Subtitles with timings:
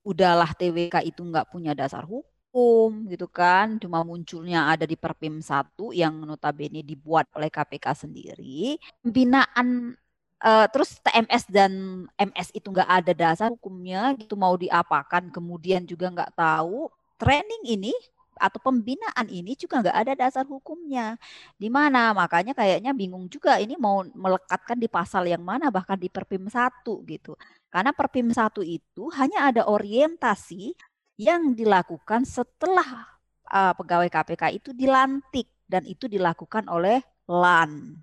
[0.00, 5.90] udahlah TWK itu nggak punya dasar hukum gitu kan, cuma munculnya ada di Perpim 1
[5.90, 8.78] yang notabene dibuat oleh KPK sendiri.
[9.02, 9.98] Pembinaan
[10.44, 11.72] uh, terus TMS dan
[12.14, 16.86] MS itu nggak ada dasar hukumnya gitu mau diapakan kemudian juga nggak tahu.
[17.18, 17.94] Training ini
[18.38, 21.18] atau pembinaan ini juga nggak ada dasar hukumnya.
[21.54, 22.10] Di mana?
[22.14, 27.02] Makanya kayaknya bingung juga ini mau melekatkan di pasal yang mana bahkan di Perpim satu
[27.06, 27.38] gitu
[27.74, 30.78] karena Perpim satu itu hanya ada orientasi
[31.18, 33.18] yang dilakukan setelah
[33.50, 37.98] uh, pegawai KPK itu dilantik dan itu dilakukan oleh LAN.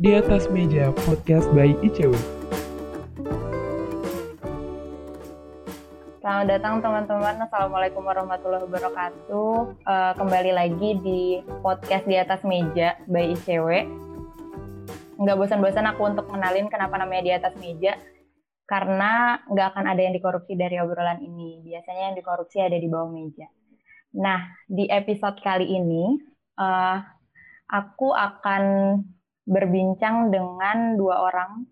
[0.00, 2.16] Di atas meja podcast by ICW.
[6.24, 7.44] Selamat datang teman-teman.
[7.44, 9.52] Assalamualaikum warahmatullahi wabarakatuh.
[9.84, 13.68] Uh, kembali lagi di podcast di atas meja by ICW.
[15.20, 18.00] Nggak bosan-bosan aku untuk mengenalin kenapa namanya di atas meja.
[18.64, 21.60] Karena nggak akan ada yang dikorupsi dari obrolan ini.
[21.60, 23.52] Biasanya yang dikorupsi ada di bawah meja.
[24.16, 26.16] Nah, di episode kali ini,
[26.56, 26.96] uh,
[27.68, 28.64] aku akan
[29.50, 31.66] berbincang dengan dua orang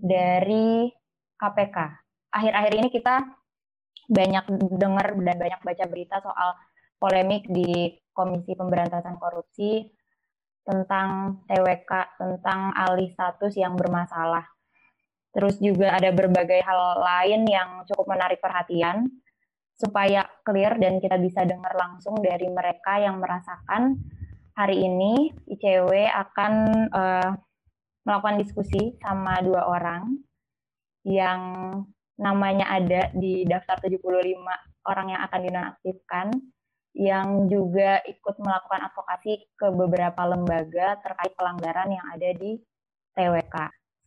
[0.00, 0.88] dari
[1.36, 1.76] KPK.
[2.32, 3.28] Akhir-akhir ini kita
[4.08, 4.44] banyak
[4.80, 6.56] dengar dan banyak baca berita soal
[6.96, 9.84] polemik di Komisi Pemberantasan Korupsi
[10.64, 14.48] tentang TWK, tentang alih status yang bermasalah.
[15.32, 19.06] Terus juga ada berbagai hal lain yang cukup menarik perhatian
[19.78, 23.94] supaya clear dan kita bisa dengar langsung dari mereka yang merasakan
[24.58, 26.52] hari ini ICW akan
[26.90, 27.30] uh,
[28.02, 30.18] melakukan diskusi sama dua orang
[31.06, 31.40] yang
[32.18, 34.02] namanya ada di daftar 75
[34.90, 36.26] orang yang akan dinonaktifkan
[36.98, 42.58] yang juga ikut melakukan advokasi ke beberapa lembaga terkait pelanggaran yang ada di
[43.14, 43.54] TWK.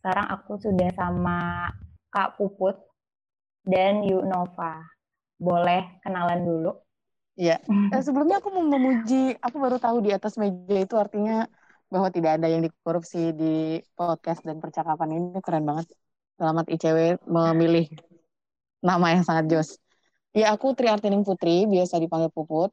[0.04, 1.72] Sekarang aku sudah sama
[2.12, 2.76] Kak Puput
[3.64, 4.84] dan Yunova.
[5.40, 6.76] Boleh kenalan dulu?
[7.32, 7.64] Iya.
[7.64, 11.48] Eh, sebelumnya aku mau memuji, aku baru tahu di atas meja itu artinya
[11.88, 15.88] bahwa tidak ada yang dikorupsi di podcast dan percakapan ini keren banget.
[16.36, 17.88] Selamat ICW memilih
[18.84, 19.70] nama yang sangat jos.
[20.32, 22.72] Ya, aku Triartining Putri, biasa dipanggil Puput.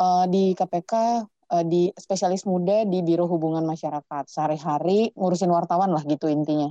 [0.00, 4.24] Uh, di KPK uh, eh, di spesialis muda di Biro Hubungan Masyarakat.
[4.30, 6.70] Sehari-hari ngurusin wartawan lah gitu intinya.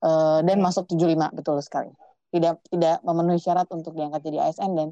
[0.00, 1.92] Uh, dan masuk 75 betul sekali.
[2.32, 4.88] Tidak tidak memenuhi syarat untuk diangkat jadi ASN dan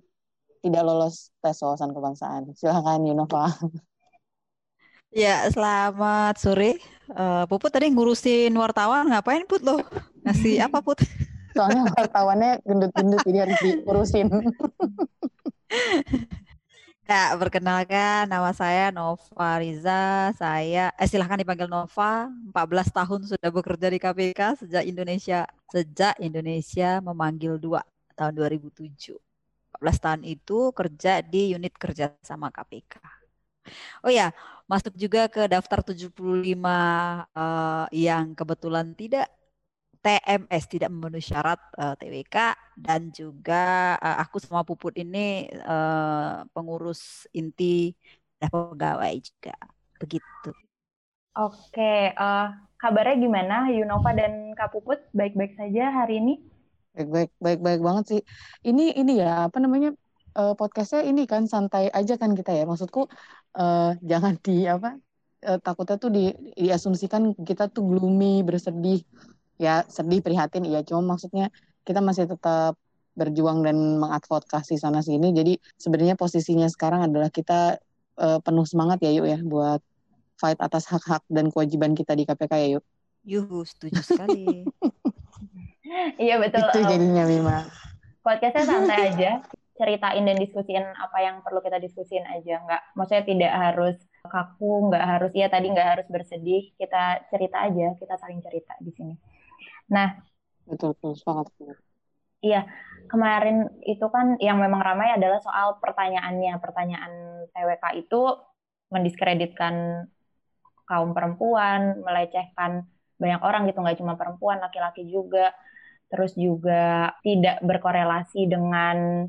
[0.63, 2.43] tidak lolos tes wawasan kebangsaan.
[2.55, 3.55] Silahkan Yunova.
[5.09, 6.77] Ya, selamat sore.
[7.09, 9.81] Uh, Puput tadi ngurusin wartawan, ngapain Put lo?
[10.29, 11.01] Ngasih apa Put?
[11.57, 14.29] Soalnya wartawannya gendut-gendut, jadi harus diurusin.
[17.09, 20.29] Ya, perkenalkan nama saya Nova Riza.
[20.37, 22.29] Saya eh silahkan dipanggil Nova.
[22.53, 27.81] 14 tahun sudah bekerja di KPK sejak Indonesia sejak Indonesia memanggil dua
[28.13, 29.28] tahun 2007.
[29.79, 32.99] 14 tahun itu kerja di unit kerja sama KPK.
[34.03, 34.33] Oh ya,
[34.67, 36.09] masuk juga ke daftar 75
[37.37, 39.29] uh, yang kebetulan tidak
[39.99, 42.37] TMS tidak memenuhi syarat uh, eh, TWK
[42.79, 47.93] dan juga uh, aku sama Puput ini uh, pengurus inti
[48.39, 49.59] dan pegawai juga
[49.99, 50.51] begitu.
[51.39, 55.03] Oke, uh, kabarnya gimana Yunova dan Kak Puput?
[55.15, 56.48] Baik-baik saja hari ini?
[56.99, 58.21] Baik, baik, baik, baik banget sih.
[58.67, 59.95] Ini ini ya apa namanya
[60.35, 62.67] uh, podcastnya ini kan santai aja kan kita ya.
[62.67, 63.07] Maksudku
[63.55, 64.99] uh, jangan di apa
[65.47, 69.07] uh, takutnya tuh di diasumsikan kita tuh gloomy, bersedih.
[69.63, 70.67] Ya sedih, prihatin.
[70.67, 71.55] Iya, cuma maksudnya
[71.87, 72.75] kita masih tetap
[73.15, 75.31] berjuang dan mengadvokasi sana sini.
[75.31, 77.79] Jadi sebenarnya posisinya sekarang adalah kita
[78.19, 79.79] uh, penuh semangat ya yuk ya buat
[80.35, 82.85] fight atas hak-hak dan kewajiban kita di KPK ya yuk.
[83.23, 84.67] Yuhu, setuju sekali.
[86.17, 86.65] iya betul.
[86.69, 87.59] Itu jadinya Mima.
[88.23, 89.43] Podcastnya santai aja,
[89.79, 92.61] ceritain dan diskusiin apa yang perlu kita diskusiin aja.
[92.65, 93.97] Nggak, maksudnya tidak harus
[94.29, 96.75] kaku, nggak harus, iya tadi nggak harus bersedih.
[96.77, 99.15] Kita cerita aja, kita saling cerita di sini.
[99.93, 100.13] Nah.
[100.69, 101.17] Betul, betul.
[101.17, 101.49] Semangat.
[102.39, 102.69] Iya,
[103.11, 106.55] kemarin itu kan yang memang ramai adalah soal pertanyaannya.
[106.61, 107.13] Pertanyaan
[107.51, 108.23] TWK itu
[108.93, 110.07] mendiskreditkan
[110.89, 112.89] kaum perempuan, melecehkan
[113.19, 115.53] banyak orang gitu, nggak cuma perempuan, laki-laki juga
[116.09, 119.29] terus juga tidak berkorelasi dengan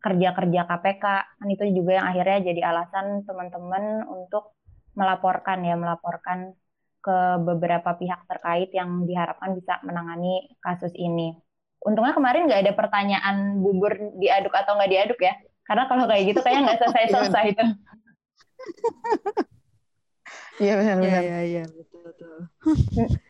[0.00, 1.04] kerja-kerja KPK
[1.40, 4.52] kan itu juga yang akhirnya jadi alasan teman-teman untuk
[4.92, 6.52] melaporkan ya melaporkan
[7.04, 11.36] ke beberapa pihak terkait yang diharapkan bisa menangani kasus ini.
[11.84, 15.36] Untungnya kemarin nggak ada pertanyaan bubur diaduk atau nggak diaduk ya,
[15.68, 17.64] karena kalau kayak gitu kayaknya nggak selesai-selesai itu.
[20.64, 21.20] Iya benar-benar.
[21.20, 22.36] Iya, iya, betul, betul.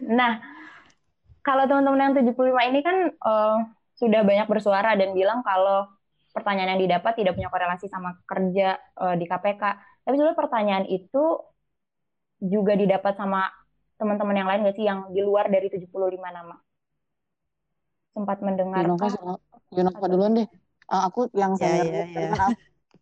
[0.06, 0.38] Nah,
[1.44, 3.56] kalau teman-teman yang 75 ini kan uh,
[3.94, 5.86] sudah banyak bersuara dan bilang kalau
[6.34, 9.62] pertanyaan yang didapat tidak punya korelasi sama kerja uh, di KPK.
[10.02, 11.24] Tapi sebenarnya pertanyaan itu
[12.42, 13.46] juga didapat sama
[14.00, 16.56] teman-teman yang lain nggak sih yang di luar dari 75 nama?
[18.16, 18.82] Sempat mendengar.
[18.82, 19.38] Yunova,
[19.70, 20.48] Yunova duluan deh.
[20.90, 22.30] Uh, aku yang Ya, senior ya, ya.
[22.36, 22.52] kan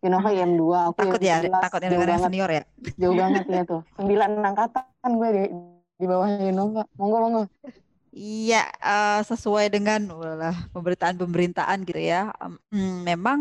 [0.03, 2.63] Yunova IM2, aku Takut ya, IM11, takut yang jauh dengar yang banget, senior ya.
[2.99, 3.81] jauh banget ya tuh.
[3.99, 5.41] Sembilan angkatan gue di,
[5.99, 6.83] di bawah Yunova.
[6.99, 7.43] Monggo, monggo.
[8.13, 12.29] Iya, eh, sesuai dengan walah, pemberitaan-pemberitaan gitu ya.
[12.37, 12.53] Em,
[13.09, 13.39] memang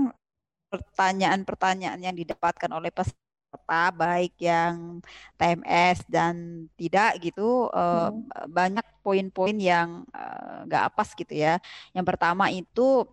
[0.73, 5.01] pertanyaan-pertanyaan yang didapatkan oleh peserta baik yang
[5.37, 8.11] TMS dan tidak gitu eh,
[8.49, 11.61] banyak poin-poin yang eh, nggak apas gitu ya.
[11.93, 13.05] Yang pertama itu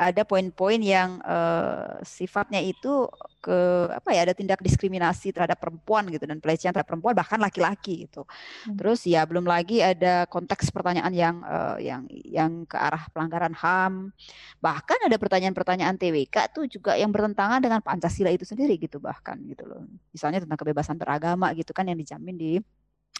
[0.00, 3.04] ada poin-poin yang eh, sifatnya itu
[3.44, 8.08] ke apa ya ada tindak diskriminasi terhadap perempuan gitu dan pelecehan terhadap perempuan bahkan laki-laki
[8.08, 8.24] gitu.
[8.64, 8.80] Hmm.
[8.80, 14.16] Terus ya belum lagi ada konteks pertanyaan yang eh, yang yang ke arah pelanggaran HAM.
[14.64, 19.68] Bahkan ada pertanyaan-pertanyaan TWK tuh juga yang bertentangan dengan Pancasila itu sendiri gitu bahkan gitu
[19.68, 19.84] loh.
[20.16, 22.52] Misalnya tentang kebebasan beragama gitu kan yang dijamin di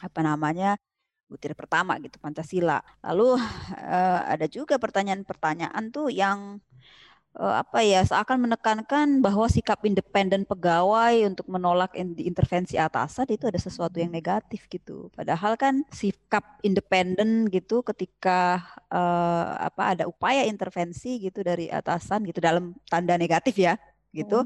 [0.00, 0.80] apa namanya
[1.30, 2.82] butir pertama gitu Pancasila.
[3.06, 3.38] Lalu
[3.78, 6.58] eh, ada juga pertanyaan-pertanyaan tuh yang
[7.46, 13.56] apa ya seakan menekankan bahwa sikap independen pegawai untuk menolak in- intervensi atasan itu ada
[13.56, 15.08] sesuatu yang negatif gitu.
[15.16, 18.60] Padahal kan sikap independen gitu ketika
[18.92, 24.42] eh, apa ada upaya intervensi gitu dari atasan gitu dalam tanda negatif ya gitu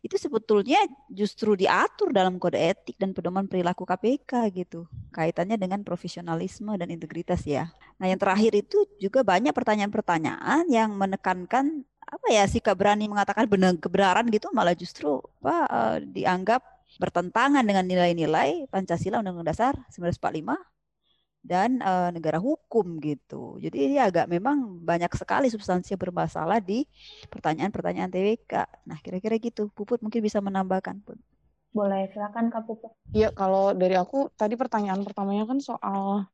[0.00, 0.80] itu sebetulnya
[1.12, 7.44] justru diatur dalam kode etik dan pedoman perilaku KPK gitu kaitannya dengan profesionalisme dan integritas
[7.44, 7.68] ya.
[8.00, 13.72] Nah yang terakhir itu juga banyak pertanyaan-pertanyaan yang menekankan apa ya sikap berani mengatakan benar
[13.80, 16.60] kebenaran gitu malah justru apa eh, dianggap
[17.00, 20.60] bertentangan dengan nilai-nilai Pancasila Undang-Undang Dasar 1945
[21.42, 23.58] dan eh, negara hukum gitu.
[23.58, 26.86] Jadi ini agak memang banyak sekali substansi yang bermasalah di
[27.32, 28.52] pertanyaan-pertanyaan TWK.
[28.86, 29.72] Nah kira-kira gitu.
[29.74, 31.02] Puput mungkin bisa menambahkan.
[31.02, 31.18] Put.
[31.72, 32.92] Boleh, silakan Kak Puput.
[33.10, 36.28] Iya, kalau dari aku tadi pertanyaan pertamanya kan soal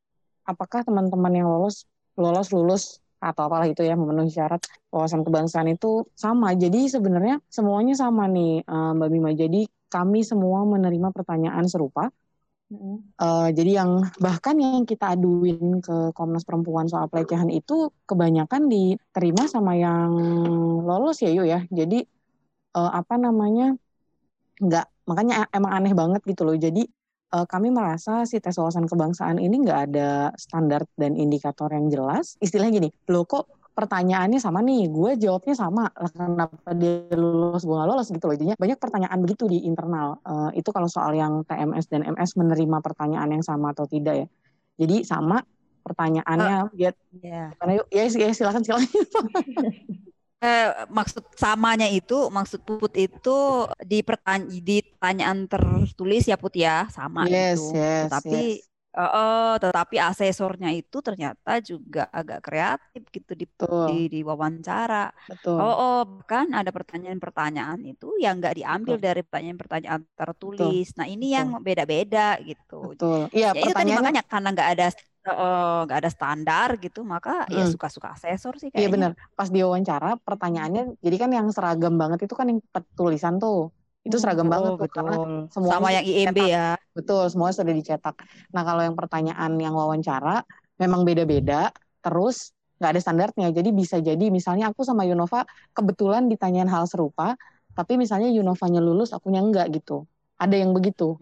[0.45, 1.89] apakah teman-teman yang lolos
[2.19, 2.85] lolos lulus
[3.19, 4.63] atau apalah itu ya memenuhi syarat
[4.95, 6.55] wawasan kebangsaan itu sama.
[6.55, 9.31] Jadi sebenarnya semuanya sama nih eh, Mbak Bima.
[9.35, 12.09] Jadi kami semua menerima pertanyaan serupa.
[13.19, 13.91] Eh, jadi yang
[14.23, 20.13] bahkan yang kita aduin ke Komnas Perempuan soal pelecehan itu kebanyakan diterima sama yang
[20.87, 21.61] lolos ya yuk ya.
[21.73, 21.99] Jadi
[22.79, 23.75] eh, apa namanya
[24.59, 26.57] nggak makanya emang aneh banget gitu loh.
[26.59, 26.87] Jadi
[27.29, 32.37] eh, kami merasa si tes wawasan kebangsaan ini nggak ada standar dan indikator yang jelas.
[32.41, 33.47] Istilahnya gini, loh kok
[33.79, 38.35] pertanyaannya sama nih, gue jawabnya sama, lah kenapa dia lulus, gue nggak lolos gitu loh.
[38.35, 40.19] Jadinya banyak pertanyaan begitu di internal.
[40.27, 44.27] Eh, itu kalau soal yang TMS dan MS menerima pertanyaan yang sama atau tidak ya.
[44.83, 45.39] Jadi sama
[45.87, 46.91] pertanyaannya, dia
[47.23, 47.51] Ya.
[47.59, 48.89] karena yuk, ya, ya silakan silakan.
[50.39, 53.31] Eh, maksud samanya itu, maksud Puput itu
[53.83, 57.75] di pertanyaan di pertanyaan tertulis ya Put ya, sama Yes, itu.
[57.75, 58.69] yes, Tetapi yes.
[58.99, 65.11] eh, eh, tetapi asesornya itu ternyata juga agak kreatif gitu di Betul, di, di wawancara.
[65.29, 65.99] betul, Oh, oh,
[66.31, 70.03] kan ada pertanyaan-pertanyaan itu yang nggak diambil betul, dari pertanyaan-pertanyaan
[70.47, 70.95] betul, tertulis.
[70.99, 72.75] Nah, ini betul, yang beda-beda gitu.
[72.83, 73.19] betul.
[73.37, 74.87] Iya, Ya itu tadi makanya karena nggak ada
[75.33, 77.73] eh, nggak ada standar gitu, maka ya Mm.
[77.75, 78.95] suka-suka asesor sih Iya kayaknya.
[78.95, 79.13] benar.
[79.39, 82.59] Pas diwawancara pertanyaannya, jadi kan yang seragam banget itu kan yang
[82.99, 83.71] tulisan tuh.
[84.07, 84.23] Itu Hmm.
[84.23, 85.31] seragam banget Oh, tuh karena betul.
[85.53, 86.49] semuanya Sama yang IMB dicetak.
[86.49, 86.67] ya.
[86.97, 88.17] Betul, semuanya sudah dicetak.
[88.55, 90.37] Nah kalau yang pertanyaan yang wawancara
[90.81, 91.61] memang beda-beda,
[92.03, 92.37] terus
[92.79, 93.47] nggak ada standarnya.
[93.51, 95.43] Jadi bisa jadi misalnya aku sama Yunova
[95.75, 97.35] kebetulan ditanyain hal serupa,
[97.75, 100.07] tapi misalnya Yunovanya lulus, akunya enggak gitu.
[100.39, 101.19] Ada yang begitu.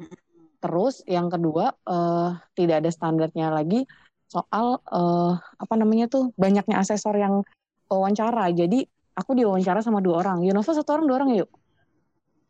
[0.67, 3.87] Terus yang kedua eh, tidak ada standarnya lagi
[4.27, 7.47] soal eh, apa namanya tuh banyaknya asesor yang
[7.87, 8.51] wawancara.
[8.51, 8.83] Jadi
[9.15, 10.43] aku diwawancara sama dua orang.
[10.43, 11.51] Yunova satu orang dua orang yuk.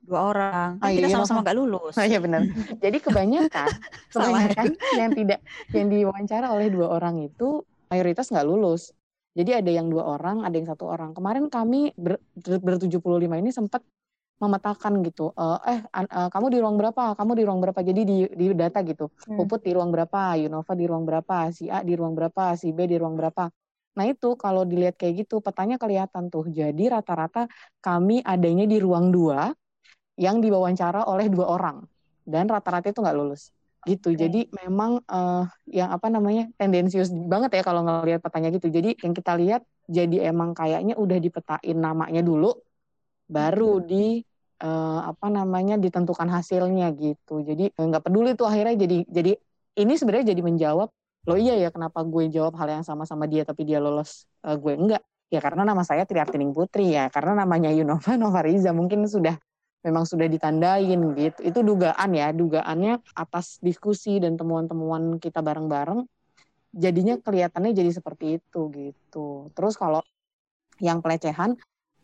[0.01, 0.81] Dua orang.
[0.81, 1.93] Ah, Kan iya, kita sama-sama nggak lulus.
[1.93, 2.41] Oh iya benar.
[2.81, 3.69] Jadi kebanyakan
[4.17, 5.41] kebanyakan yang tidak
[5.77, 7.61] yang diwawancara oleh dua orang itu
[7.93, 8.97] mayoritas nggak lulus.
[9.37, 11.13] Jadi ada yang dua orang, ada yang satu orang.
[11.13, 12.97] Kemarin kami ber, ber 75
[13.37, 13.85] ini sempat
[14.43, 15.33] memetakan gitu.
[15.37, 17.03] Eh, eh an- eh, kamu di ruang berapa?
[17.19, 17.81] Kamu di ruang berapa?
[17.81, 19.09] Jadi di di data gitu.
[19.27, 19.35] Hmm.
[19.37, 20.37] Puput di ruang berapa?
[20.43, 21.49] Yunova di ruang berapa?
[21.57, 22.53] Si A di ruang berapa?
[22.61, 23.49] Si B di ruang berapa?
[23.97, 26.45] Nah itu kalau dilihat kayak gitu petanya kelihatan tuh.
[26.53, 27.49] Jadi rata-rata
[27.81, 29.51] kami adanya di ruang dua
[30.17, 31.79] yang diwawancara oleh dua orang
[32.25, 33.53] dan rata-rata itu nggak lulus.
[33.87, 34.11] gitu.
[34.15, 34.19] Oke.
[34.19, 35.43] Jadi memang eh,
[35.79, 38.67] yang apa namanya tendensius banget ya kalau ngelihat petanya gitu.
[38.67, 42.51] Jadi yang kita lihat jadi emang kayaknya udah dipetain namanya dulu,
[43.31, 44.23] baru di
[44.63, 47.45] eh, apa namanya ditentukan hasilnya gitu.
[47.45, 49.33] Jadi eh, nggak peduli tuh akhirnya jadi jadi
[49.77, 50.89] ini sebenarnya jadi menjawab
[51.27, 54.57] loh iya ya kenapa gue jawab hal yang sama sama dia tapi dia lolos eh,
[54.57, 55.03] gue enggak?
[55.27, 59.35] Ya karena nama saya Triartining Putri ya karena namanya Yunova Novariza mungkin sudah
[59.83, 61.41] memang sudah ditandain gitu.
[61.43, 66.07] Itu dugaan ya dugaannya atas diskusi dan temuan-temuan kita bareng-bareng
[66.77, 69.51] jadinya kelihatannya jadi seperti itu gitu.
[69.57, 70.05] Terus kalau
[70.83, 71.57] yang pelecehan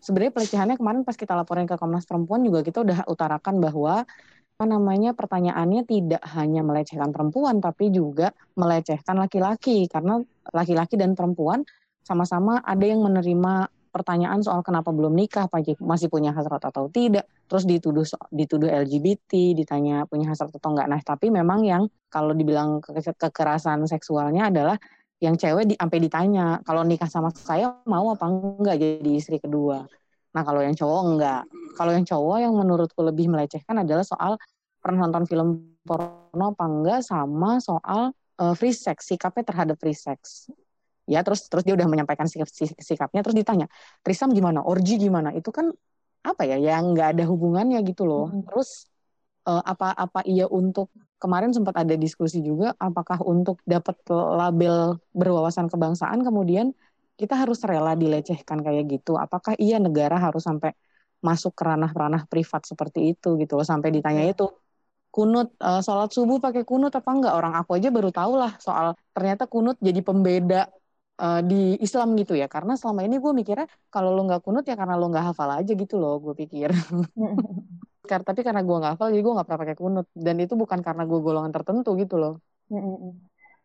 [0.03, 4.03] sebenarnya pelecehannya kemarin pas kita laporin ke Komnas Perempuan juga kita udah utarakan bahwa
[4.53, 9.91] apa namanya pertanyaannya tidak hanya melecehkan perempuan tapi juga melecehkan laki-laki.
[9.91, 10.23] Karena
[10.55, 11.67] laki-laki dan perempuan
[12.03, 15.51] sama-sama ada yang menerima pertanyaan soal kenapa belum nikah
[15.83, 17.27] masih punya hasrat atau tidak.
[17.51, 22.79] Terus dituduh dituduh LGBT ditanya punya hasrat atau enggak nah tapi memang yang kalau dibilang
[22.79, 24.77] ke- kekerasan seksualnya adalah
[25.23, 29.87] yang cewek di, sampai ditanya kalau nikah sama saya mau apa enggak jadi istri kedua?
[30.35, 31.43] Nah kalau yang cowok enggak.
[31.79, 34.35] Kalau yang cowok yang menurutku lebih melecehkan adalah soal
[34.83, 38.11] pernah nonton film porno apa enggak sama soal
[38.43, 40.51] uh, free sex sikapnya terhadap free sex.
[41.07, 42.51] Ya terus terus dia udah menyampaikan sikap,
[42.83, 43.71] sikapnya terus ditanya
[44.03, 44.67] trisam gimana?
[44.67, 45.31] Orgi gimana?
[45.31, 45.71] Itu kan
[46.23, 48.27] apa ya yang nggak ada hubungannya gitu loh.
[48.31, 48.43] Hmm.
[48.43, 48.91] terus
[49.49, 50.91] uh, apa apa iya untuk
[51.23, 56.75] kemarin sempat ada diskusi juga apakah untuk dapat label berwawasan kebangsaan kemudian
[57.21, 59.15] kita harus rela dilecehkan kayak gitu.
[59.15, 60.75] Apakah iya negara harus sampai
[61.23, 64.51] masuk ke ranah-ranah privat seperti itu gitu loh sampai ditanya itu
[65.15, 67.35] kunut uh, sholat subuh pakai kunut apa enggak?
[67.39, 70.67] Orang aku aja baru tahu lah soal ternyata kunut jadi pembeda
[71.23, 72.47] uh, di Islam gitu ya.
[72.51, 75.73] Karena selama ini gue mikirnya kalau lo nggak kunut ya karena lo nggak hafal aja
[75.77, 76.75] gitu loh gue pikir
[78.03, 80.81] karena tapi karena gue nggak hafal jadi gue nggak pernah pakai kunut dan itu bukan
[80.83, 82.35] karena gue golongan tertentu gitu loh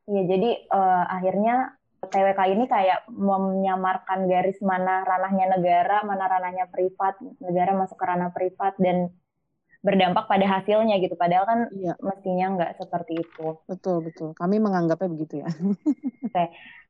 [0.08, 1.76] Iya jadi uh, akhirnya
[2.08, 8.32] TWK ini kayak menyamarkan garis mana ranahnya negara, mana ranahnya privat, negara masuk ke ranah
[8.32, 9.12] privat dan
[9.84, 11.18] berdampak pada hasilnya gitu.
[11.20, 11.98] Padahal kan iya.
[12.00, 13.60] mestinya nggak seperti itu.
[13.68, 14.32] Betul betul.
[14.38, 15.50] Kami menganggapnya begitu ya.
[16.28, 16.44] Oke.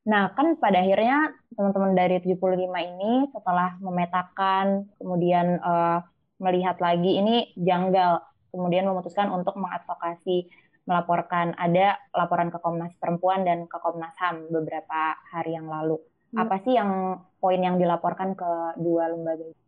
[0.06, 2.38] Nah kan pada akhirnya teman-teman dari 75
[2.68, 6.04] ini setelah memetakan, kemudian uh,
[6.38, 8.22] melihat lagi ini janggal,
[8.54, 10.50] kemudian memutuskan untuk mengadvokasi
[10.88, 16.00] melaporkan ada laporan ke Komnas Perempuan dan ke Komnas HAM beberapa hari yang lalu.
[16.32, 16.48] Hmm.
[16.48, 19.67] Apa sih yang poin yang dilaporkan ke dua lembaga itu?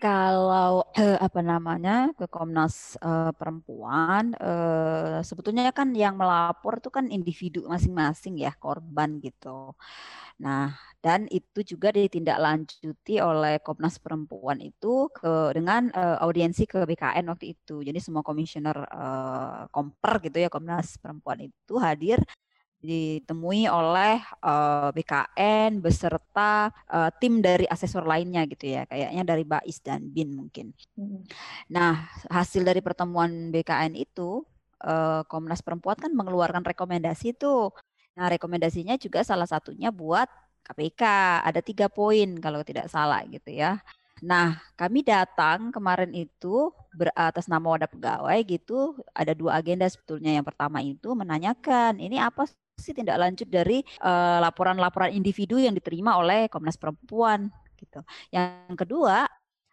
[0.00, 7.12] Kalau eh, apa namanya ke Komnas eh, Perempuan, eh, sebetulnya kan yang melapor itu kan
[7.12, 9.76] individu masing-masing ya korban gitu.
[10.40, 10.72] Nah,
[11.04, 17.52] dan itu juga ditindaklanjuti oleh Komnas Perempuan itu ke dengan uh, audiensi ke BKN waktu
[17.56, 17.84] itu.
[17.84, 22.20] Jadi semua komisioner uh, Komper gitu ya Komnas Perempuan itu hadir
[22.80, 29.44] ditemui oleh uh, eh, BKN beserta uh, tim dari asesor lainnya gitu ya kayaknya dari
[29.44, 30.72] Bais dan Bin mungkin.
[30.96, 31.22] Hmm.
[31.68, 34.44] Nah hasil dari pertemuan BKN itu
[34.80, 37.68] uh, Komnas Perempuan kan mengeluarkan rekomendasi itu
[38.20, 40.26] Nah, rekomendasinya juga salah satunya buat
[40.66, 41.02] KPK.
[41.46, 43.80] Ada tiga poin kalau tidak salah gitu ya.
[44.20, 48.92] Nah, kami datang kemarin itu beratas nama wadah pegawai gitu.
[49.16, 50.36] Ada dua agenda sebetulnya.
[50.36, 52.44] Yang pertama itu menanyakan ini apa
[52.80, 58.00] tindak lanjut dari eh, laporan-laporan uh, individu yang diterima oleh Komnas Perempuan gitu.
[58.32, 59.28] Yang kedua,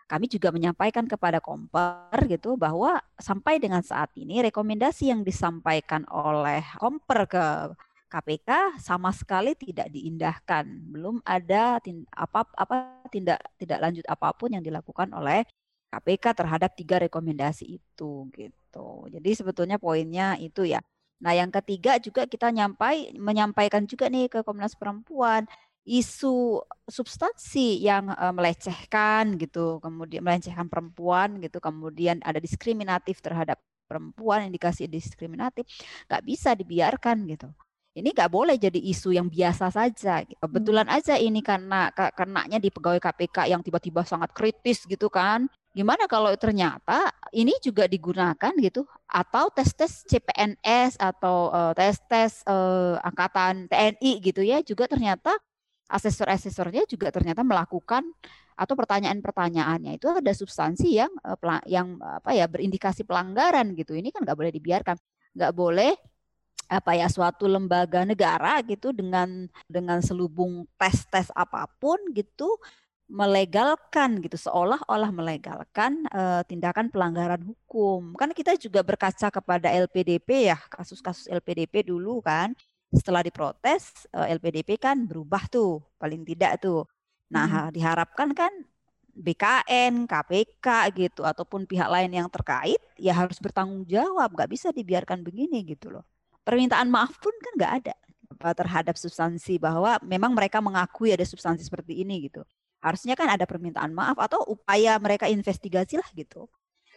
[0.07, 6.63] kami juga menyampaikan kepada Komper gitu bahwa sampai dengan saat ini rekomendasi yang disampaikan oleh
[6.79, 7.45] Komper ke
[8.07, 10.63] KPK sama sekali tidak diindahkan.
[10.95, 15.43] Belum ada tin, apa apa tindak tidak lanjut apa pun yang dilakukan oleh
[15.91, 18.87] KPK terhadap tiga rekomendasi itu gitu.
[19.11, 20.79] Jadi sebetulnya poinnya itu ya.
[21.17, 25.49] Nah, yang ketiga juga kita nyampai menyampaikan juga nih ke Komnas Perempuan
[25.87, 33.55] isu substansi yang uh, melecehkan gitu, kemudian melecehkan perempuan gitu, kemudian ada diskriminatif terhadap
[33.87, 35.63] perempuan, indikasi diskriminatif,
[36.11, 37.47] nggak bisa dibiarkan gitu
[37.97, 40.21] ini nggak boleh jadi isu yang biasa saja.
[40.21, 40.97] Kebetulan hmm.
[41.01, 45.49] aja ini karena kenanya di pegawai KPK yang tiba-tiba sangat kritis gitu kan.
[45.77, 53.69] Gimana kalau ternyata ini juga digunakan gitu atau tes-tes CPNS atau uh, tes-tes uh, angkatan
[53.69, 55.37] TNI gitu ya juga ternyata
[55.85, 58.01] asesor-asesornya juga ternyata melakukan
[58.57, 63.93] atau pertanyaan-pertanyaannya itu ada substansi yang uh, yang apa ya berindikasi pelanggaran gitu.
[63.93, 64.97] Ini kan nggak boleh dibiarkan.
[65.37, 65.93] Nggak boleh
[66.67, 72.49] apa ya suatu lembaga negara gitu dengan dengan selubung tes-tes apa pun gitu
[73.07, 78.11] melegalkan gitu seolah-olah melegalkan uh, tindakan pelanggaran hukum.
[78.19, 82.51] Kan kita juga berkaca kepada LPDP ya, kasus-kasus LPDP dulu kan.
[82.91, 86.83] Setelah diprotes uh, LPDP kan berubah tuh, paling tidak tuh.
[87.31, 87.75] Nah, hmm.
[87.75, 88.51] diharapkan kan
[89.17, 95.23] BKN, KPK gitu ataupun pihak lain yang terkait ya harus bertanggung jawab, nggak bisa dibiarkan
[95.23, 96.03] begini gitu loh.
[96.43, 97.95] Permintaan maaf pun kan nggak ada
[98.53, 102.43] terhadap substansi bahwa memang mereka mengakui ada substansi seperti ini gitu
[102.87, 106.47] harusnya kan ada permintaan maaf atau upaya mereka investigasi lah gitu.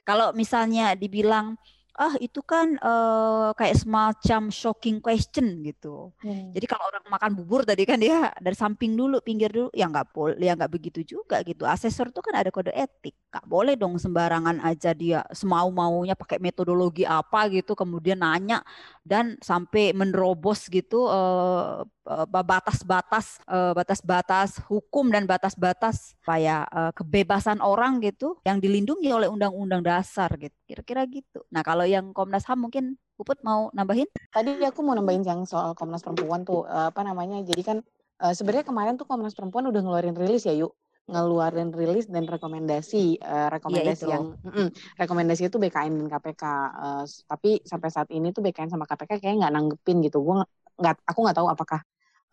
[0.06, 1.58] Kalau misalnya dibilang
[1.98, 6.14] ah itu kan uh, kayak semacam shocking question gitu.
[6.22, 6.54] Hmm.
[6.54, 10.14] Jadi kalau orang makan bubur tadi kan dia dari samping dulu, pinggir dulu, ya nggak
[10.14, 11.66] boleh, ya nggak begitu juga gitu.
[11.66, 16.40] Asesor itu kan ada kode etik, nggak boleh dong sembarangan aja dia semau maunya pakai
[16.40, 18.64] metodologi apa gitu, kemudian nanya
[19.04, 21.84] dan sampai menerobos gitu uh,
[22.26, 30.54] batas-batas batas-batas hukum dan batas-batas supaya kebebasan orang gitu yang dilindungi oleh undang-undang dasar gitu.
[30.66, 31.46] Kira-kira gitu.
[31.54, 34.08] Nah, kalau yang Komnas HAM mungkin Puput mau nambahin?
[34.32, 37.44] Tadi aku mau nambahin yang soal Komnas Perempuan tuh apa namanya?
[37.44, 37.84] Jadi kan
[38.16, 40.72] sebenarnya kemarin tuh Komnas Perempuan udah ngeluarin rilis ya, yuk
[41.10, 47.04] ngeluarin rilis dan rekomendasi uh, rekomendasi ya, yang mm, rekomendasi itu BKN dan KPK uh,
[47.26, 50.46] tapi sampai saat ini tuh BKN sama KPK kayak nggak nanggepin gitu gue
[50.78, 51.80] nggak aku nggak tahu apakah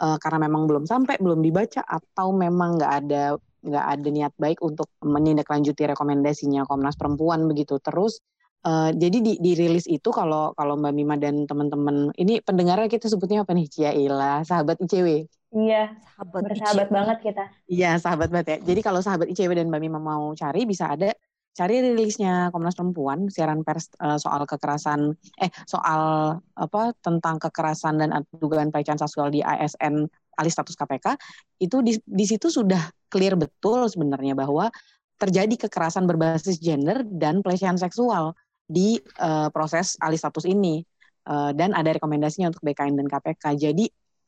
[0.05, 3.23] uh, karena memang belum sampai belum dibaca atau memang nggak ada
[3.67, 8.21] nggak ada niat baik untuk menindaklanjuti rekomendasinya Komnas Perempuan begitu terus
[8.65, 13.07] Uh, jadi di, di rilis itu kalau kalau Mbak Mima dan teman-teman ini pendengarnya kita
[13.07, 17.43] sebutnya apa nih Cia Ila sahabat ICW Iya, sahabat bersahabat banget kita.
[17.71, 18.57] Iya, sahabat banget ya.
[18.67, 21.15] Jadi kalau sahabat ICW dan Mbak Mima mau cari bisa ada
[21.57, 28.13] cari rilisnya Komnas Perempuan siaran pers uh, soal kekerasan eh soal apa tentang kekerasan dan
[28.29, 30.05] dugaan pelecehan seksual di ASN
[30.37, 31.17] alih status KPK
[31.57, 34.69] itu di, di situ sudah clear betul sebenarnya bahwa
[35.17, 38.37] terjadi kekerasan berbasis gender dan pelecehan seksual
[38.67, 40.83] di uh, proses alih status ini
[41.27, 43.43] uh, dan ada rekomendasinya untuk BKN dan KPK.
[43.55, 43.87] Jadi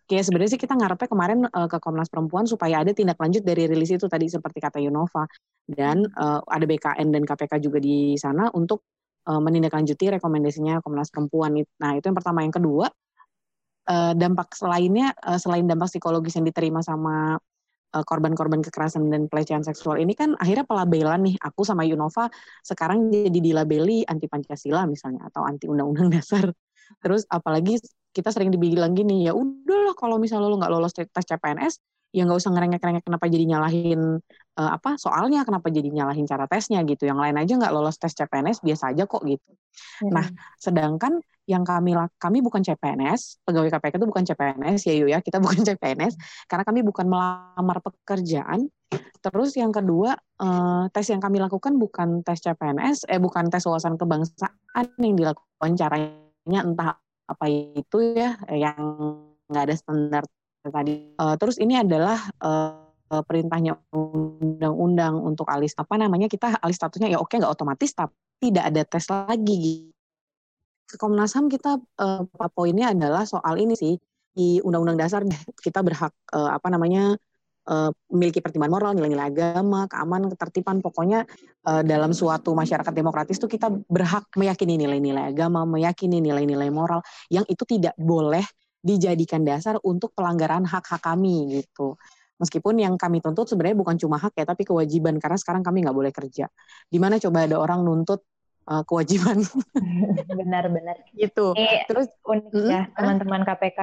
[0.09, 3.69] kayak sebenarnya sih kita ngarepnya kemarin uh, ke Komnas Perempuan supaya ada tindak lanjut dari
[3.69, 5.29] rilis itu tadi seperti kata Yunova
[5.69, 8.81] dan uh, ada BKN dan KPK juga di sana untuk
[9.29, 11.59] uh, menindaklanjuti rekomendasinya Komnas Perempuan.
[11.59, 12.41] Nah itu yang pertama.
[12.41, 12.87] Yang kedua
[13.89, 17.37] uh, dampak selainnya uh, selain dampak psikologis yang diterima sama
[17.89, 21.35] korban-korban kekerasan dan pelecehan seksual ini kan akhirnya pelabelan nih.
[21.41, 22.29] Aku sama Yunova
[22.61, 26.49] sekarang jadi dilabeli anti Pancasila misalnya atau anti undang-undang dasar.
[27.01, 31.98] Terus apalagi kita sering dibilang gini ya udahlah kalau misalnya lo nggak lolos tes CPNS
[32.09, 34.01] ya nggak usah ngerengek-ngerengek kenapa jadi nyalahin
[34.57, 37.05] uh, apa soalnya kenapa jadi nyalahin cara tesnya gitu.
[37.05, 39.51] Yang lain aja nggak lolos tes CPNS biasa aja kok gitu.
[40.03, 40.11] Hmm.
[40.11, 40.25] nah
[40.59, 45.19] sedangkan yang kami kami bukan CPNS pegawai KPK itu bukan CPNS ya yuk ya.
[45.21, 46.13] Kita bukan CPNS
[46.49, 48.69] karena kami bukan melamar pekerjaan.
[49.19, 54.01] Terus yang kedua uh, tes yang kami lakukan bukan tes CPNS eh bukan tes wawasan
[54.01, 56.97] kebangsaan yang dilakukan caranya entah
[57.29, 58.81] apa itu ya yang
[59.45, 60.23] nggak ada standar
[60.67, 61.15] tadi.
[61.15, 62.75] Uh, terus ini adalah uh,
[63.09, 68.63] perintahnya undang-undang untuk alih apa namanya kita alih statusnya ya oke nggak otomatis tapi tidak
[68.67, 69.89] ada tes lagi.
[70.89, 73.95] Ke Komnas HAM kita uh, poinnya adalah soal ini sih
[74.29, 75.25] di undang-undang dasar
[75.57, 77.15] kita berhak uh, apa namanya
[78.09, 81.21] memiliki pertimbangan moral, nilai-nilai agama, keamanan, ketertiban, pokoknya
[81.85, 87.61] dalam suatu masyarakat demokratis itu kita berhak meyakini nilai-nilai agama, meyakini nilai-nilai moral yang itu
[87.69, 88.41] tidak boleh
[88.79, 91.99] dijadikan dasar untuk pelanggaran hak-hak kami gitu.
[92.39, 95.95] Meskipun yang kami tuntut sebenarnya bukan cuma hak ya, tapi kewajiban karena sekarang kami nggak
[95.95, 96.47] boleh kerja.
[96.87, 98.23] Di mana coba ada orang nuntut
[98.69, 99.41] uh, kewajiban.
[100.39, 101.01] Benar-benar.
[101.17, 101.57] gitu.
[101.57, 103.79] Ini Terus unik ya teman-teman KPK.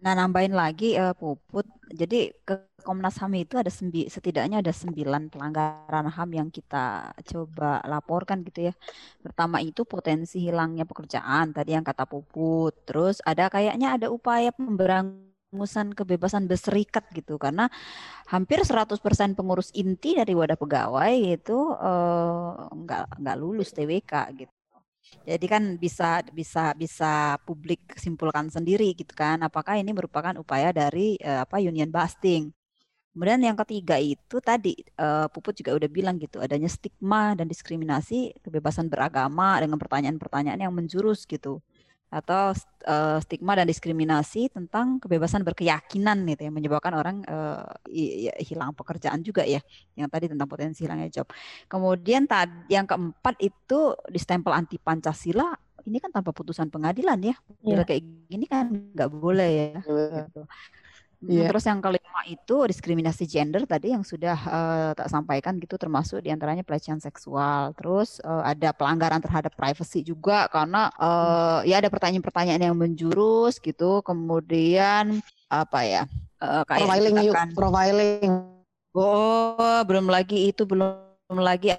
[0.00, 1.68] Nah nambahin lagi uh, Puput.
[1.92, 7.84] Jadi ke Komnas HAM itu ada sembi, setidaknya ada sembilan pelanggaran HAM yang kita coba
[7.84, 8.74] laporkan gitu ya.
[9.20, 12.88] Pertama itu potensi hilangnya pekerjaan tadi yang kata Puput.
[12.88, 17.72] Terus ada kayaknya ada upaya pemberang pengurusan kebebasan berserikat gitu karena
[18.28, 19.00] hampir 100%
[19.32, 24.52] pengurus inti dari wadah pegawai itu eh, nggak nggak lulus TWK gitu.
[25.24, 31.16] Jadi kan bisa bisa bisa publik simpulkan sendiri gitu kan apakah ini merupakan upaya dari
[31.24, 32.52] uh, apa union busting.
[33.16, 38.36] Kemudian yang ketiga itu tadi uh, Puput juga udah bilang gitu adanya stigma dan diskriminasi
[38.44, 41.64] kebebasan beragama dengan pertanyaan-pertanyaan yang menjurus gitu
[42.08, 42.56] atau
[42.88, 47.68] uh, stigma dan diskriminasi tentang kebebasan berkeyakinan gitu yang menyebabkan orang uh,
[48.40, 49.60] hilang pekerjaan juga ya
[49.92, 51.28] yang tadi tentang potensi hilangnya job.
[51.68, 52.24] Kemudian
[52.72, 55.52] yang keempat itu distempel anti Pancasila
[55.84, 57.36] ini kan tanpa putusan pengadilan ya.
[57.64, 57.84] Yeah.
[57.84, 59.80] kayak gini kan nggak boleh ya.
[59.84, 60.42] Gitu.
[61.18, 61.50] Iya.
[61.50, 66.30] Terus yang kelima itu diskriminasi gender tadi yang sudah uh, tak sampaikan gitu termasuk di
[66.30, 67.74] antaranya pelecehan seksual.
[67.74, 73.98] Terus uh, ada pelanggaran terhadap privacy juga karena uh, ya ada pertanyaan-pertanyaan yang menjurus gitu.
[74.06, 75.18] Kemudian
[75.50, 76.02] apa ya?
[76.38, 78.32] Uh, kayak profiling yuk, profiling.
[78.94, 81.74] Oh, belum lagi itu belum lagi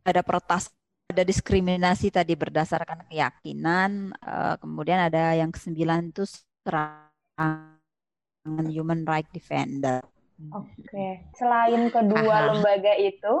[0.00, 0.72] ada pertas
[1.12, 4.16] ada diskriminasi tadi berdasarkan keyakinan.
[4.64, 6.24] kemudian ada yang kesembilan itu
[6.64, 7.71] serangan
[8.46, 10.02] human right defender.
[10.50, 11.22] Oke.
[11.38, 12.46] Selain kedua Aha.
[12.50, 13.34] lembaga itu,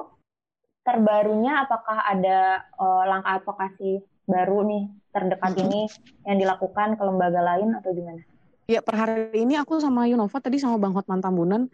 [0.86, 5.90] terbarunya apakah ada eh, langkah advokasi baru nih terdekat ini
[6.24, 8.22] yang dilakukan ke lembaga lain atau gimana?
[8.70, 11.66] Ya per hari ini aku sama Yunova tadi sama Bang Hotman Tambunan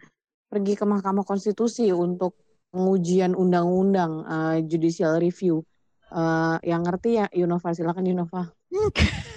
[0.49, 2.33] pergi ke Mahkamah Konstitusi untuk
[2.73, 5.61] pengujian undang-undang eh, judicial review.
[6.09, 8.49] Eh, yang ngerti ya Yunova silakan Yunova.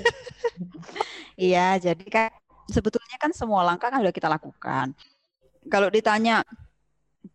[1.33, 2.29] Iya, jadi kan
[2.71, 4.95] sebetulnya kan semua langkah kan sudah kita lakukan.
[5.71, 6.43] Kalau ditanya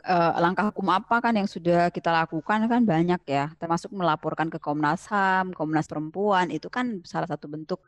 [0.03, 4.59] eh, langkah hukum apa kan yang sudah kita lakukan kan banyak ya, termasuk melaporkan ke
[4.59, 7.79] Komnas HAM, Komnas Perempuan itu kan salah satu bentuk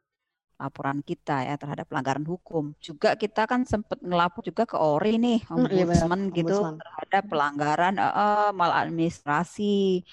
[0.60, 2.76] laporan kita ya terhadap pelanggaran hukum.
[2.84, 6.76] Juga kita kan sempat ngelapor juga ke ORI nih, Hmm, iya Ombudsman gitu Ombudsman.
[6.84, 10.04] terhadap pelanggaran eh, eh, maladministrasi.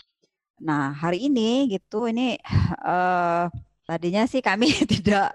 [0.62, 2.38] Nah, hari ini gitu ini
[2.86, 3.44] eh,
[3.86, 5.34] tadinya sih kami tidak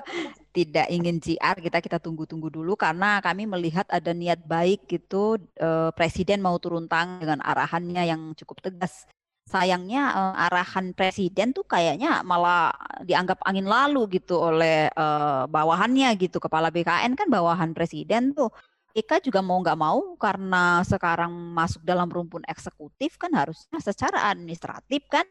[0.51, 5.89] tidak ingin JR kita kita tunggu-tunggu dulu karena kami melihat ada niat baik gitu eh,
[5.95, 9.07] presiden mau turun tangan dengan arahannya yang cukup tegas.
[9.47, 12.75] Sayangnya eh, arahan presiden tuh kayaknya malah
[13.07, 16.43] dianggap angin lalu gitu oleh eh, bawahannya gitu.
[16.43, 18.51] Kepala BKN kan bawahan presiden tuh.
[18.91, 25.07] Eka juga mau nggak mau karena sekarang masuk dalam rumpun eksekutif kan harusnya secara administratif
[25.07, 25.23] kan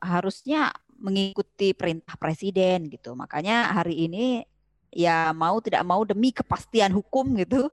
[0.00, 3.16] harusnya mengikuti perintah presiden gitu.
[3.16, 4.44] Makanya hari ini
[4.92, 7.72] ya mau tidak mau demi kepastian hukum gitu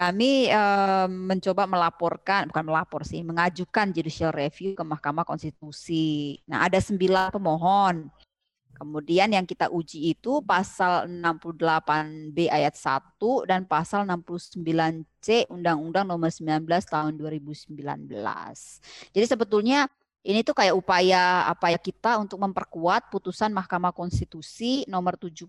[0.00, 6.40] kami eh, mencoba melaporkan, bukan melapor sih, mengajukan judicial review ke Mahkamah Konstitusi.
[6.48, 8.08] Nah, ada sembilan pemohon.
[8.80, 16.64] Kemudian yang kita uji itu pasal 68B ayat 1 dan pasal 69C Undang-Undang Nomor 19
[16.64, 17.76] Tahun 2019.
[19.12, 19.84] Jadi sebetulnya
[20.20, 25.48] ini tuh kayak upaya apa ya kita untuk memperkuat putusan Mahkamah Konstitusi nomor 70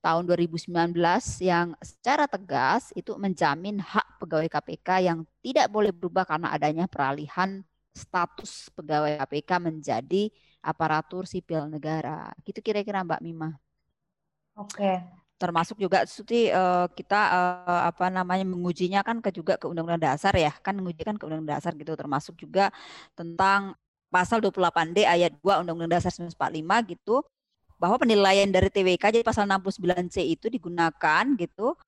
[0.00, 0.96] tahun 2019
[1.44, 7.60] yang secara tegas itu menjamin hak pegawai KPK yang tidak boleh berubah karena adanya peralihan
[7.92, 10.32] status pegawai KPK menjadi
[10.64, 12.32] aparatur sipil negara.
[12.48, 13.60] Gitu kira-kira Mbak Mima
[14.56, 15.04] Oke.
[15.38, 20.34] termasuk juga Suti eh, kita eh, apa namanya mengujinya kan ke juga ke Undang-Undang Dasar
[20.34, 22.74] ya kan menguji kan ke Undang-Undang Dasar gitu termasuk juga
[23.14, 23.76] tentang
[24.08, 27.16] pasal 28D ayat 2 Undang-Undang Dasar 1945 gitu
[27.78, 31.78] bahwa penilaian dari TWK jadi pasal 69C itu digunakan gitu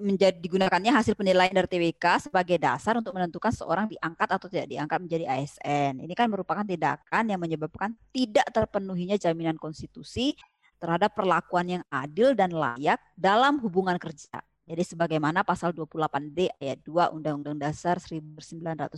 [0.00, 4.98] menjadi digunakannya hasil penilaian dari TWK sebagai dasar untuk menentukan seorang diangkat atau tidak diangkat
[5.04, 6.00] menjadi ASN.
[6.00, 10.32] Ini kan merupakan tindakan yang menyebabkan tidak terpenuhinya jaminan konstitusi
[10.80, 14.40] terhadap perlakuan yang adil dan layak dalam hubungan kerja.
[14.64, 18.96] Jadi sebagaimana pasal 28D ayat 2 Undang-Undang Dasar 1945.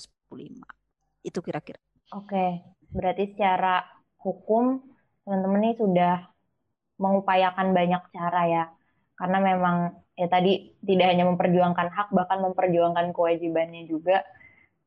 [1.27, 1.81] Itu kira-kira.
[2.15, 2.63] Oke,
[2.95, 3.83] berarti secara
[4.23, 4.79] hukum
[5.27, 6.15] teman-teman ini sudah
[7.03, 8.65] mengupayakan banyak cara ya.
[9.19, 9.77] Karena memang
[10.15, 14.23] ya tadi tidak hanya memperjuangkan hak, bahkan memperjuangkan kewajibannya juga.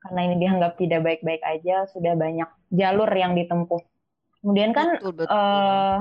[0.04, 3.82] Karena ini dianggap tidak baik-baik aja, sudah banyak jalur yang ditempuh.
[4.40, 5.28] Kemudian kan betul, betul.
[5.36, 5.98] eh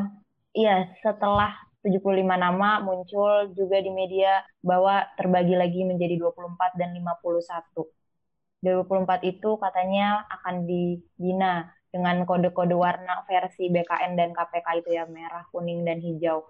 [0.55, 1.51] iya, setelah
[1.83, 8.06] 75 nama muncul juga di media bahwa terbagi lagi menjadi 24 dan 51.
[8.67, 15.47] 24 itu katanya akan dibina dengan kode-kode warna versi BKN dan KPK itu ya merah,
[15.55, 16.45] kuning dan hijau.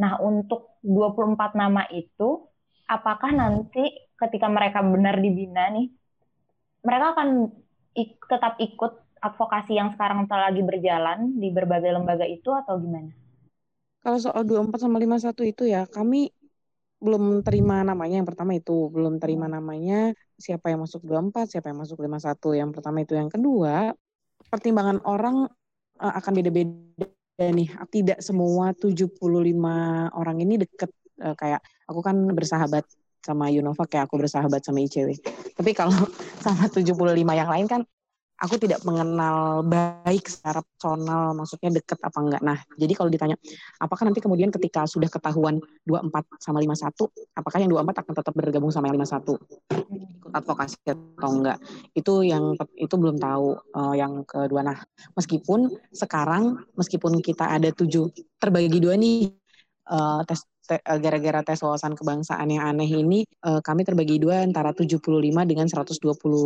[0.00, 2.48] Nah, untuk 24 nama itu
[2.88, 3.84] apakah nanti
[4.16, 5.92] ketika mereka benar dibina nih
[6.82, 7.28] mereka akan
[7.94, 13.14] ik- tetap ikut advokasi yang sekarang lagi berjalan di berbagai lembaga itu atau gimana?
[14.02, 16.34] Kalau soal 24 sama 51 itu ya, kami
[17.02, 21.78] belum terima namanya yang pertama itu, belum terima namanya siapa yang masuk 24, siapa yang
[21.82, 22.54] masuk 51.
[22.54, 23.90] Yang pertama itu, yang kedua,
[24.48, 25.50] pertimbangan orang
[25.98, 27.06] eh, akan beda-beda
[27.42, 27.68] nih.
[27.90, 29.18] Tidak semua 75
[30.14, 30.90] orang ini deket
[31.22, 32.82] Eh, kayak aku kan bersahabat
[33.22, 35.14] sama Yunova kayak aku bersahabat sama ICW.
[35.54, 35.94] Tapi kalau
[36.44, 37.80] sama 75 yang lain kan
[38.42, 42.42] aku tidak mengenal baik secara personal, maksudnya deket apa enggak.
[42.42, 43.38] Nah, jadi kalau ditanya,
[43.78, 47.06] apakah nanti kemudian ketika sudah ketahuan 24 sama 51,
[47.38, 49.38] apakah yang 24 akan tetap bergabung sama yang 51?
[50.18, 51.58] Ikut advokasi atau enggak?
[51.94, 53.48] Itu yang itu belum tahu.
[53.54, 54.78] Eh, yang kedua, nah,
[55.14, 58.10] meskipun sekarang, meskipun kita ada tujuh,
[58.42, 59.30] terbagi dua nih,
[59.86, 60.42] eh, tes
[61.02, 65.02] gara-gara tes wawasan kebangsaan yang aneh ini uh, kami terbagi dua antara 75
[65.42, 65.98] dengan 120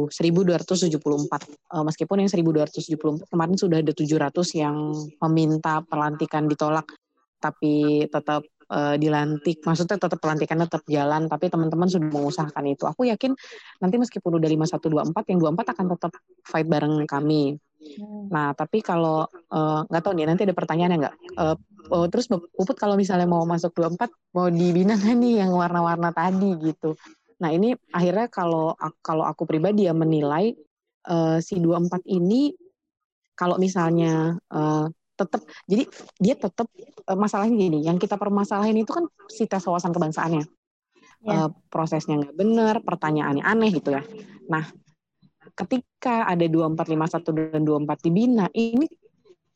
[0.09, 4.77] 1274 uh, meskipun yang 1274 kemarin sudah ada 700 yang
[5.21, 6.89] meminta pelantikan ditolak
[7.37, 9.63] tapi tetap uh, dilantik.
[9.63, 12.85] Maksudnya tetap pelantikan tetap jalan tapi teman-teman sudah mengusahakan itu.
[12.89, 13.37] Aku yakin
[13.79, 17.61] nanti meskipun udah 5124 yang 24 akan tetap fight bareng kami
[17.99, 18.33] hmm.
[18.33, 21.57] nah tapi kalau eh, nggak uh, tahu nih nanti ada pertanyaan ya nggak uh,
[21.95, 26.51] oh, terus Puput kalau misalnya mau masuk 24 mau dibina nggak nih yang warna-warna tadi
[26.61, 26.99] gitu
[27.37, 28.73] nah ini akhirnya kalau
[29.05, 30.57] kalau aku pribadi ya menilai
[31.07, 32.57] uh, si 24 ini
[33.37, 35.85] kalau misalnya uh, tetap jadi
[36.21, 36.69] dia tetap
[37.09, 40.45] uh, masalahnya gini yang kita permasalahin itu kan si tes wawasan kebangsaannya
[41.25, 41.33] ya.
[41.33, 44.03] uh, prosesnya nggak benar pertanyaannya aneh gitu ya
[44.49, 44.65] nah
[45.57, 48.85] ketika ada 2451 dan 24 dibina ini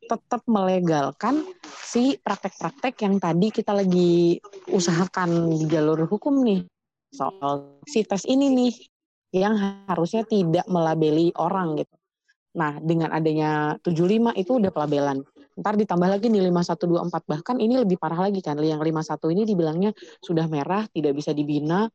[0.08, 4.40] tetap melegalkan si praktek-praktek yang tadi kita lagi
[4.72, 6.66] usahakan di jalur hukum nih
[7.12, 8.72] soal si tes ini nih
[9.30, 9.54] yang
[9.86, 11.94] harusnya tidak melabeli orang gitu.
[12.50, 15.22] Nah, dengan adanya 75 itu udah pelabelan.
[15.54, 19.90] Ntar ditambah lagi nih 5124 bahkan ini lebih parah lagi kan yang 51 ini dibilangnya
[20.18, 21.86] sudah merah tidak bisa dibina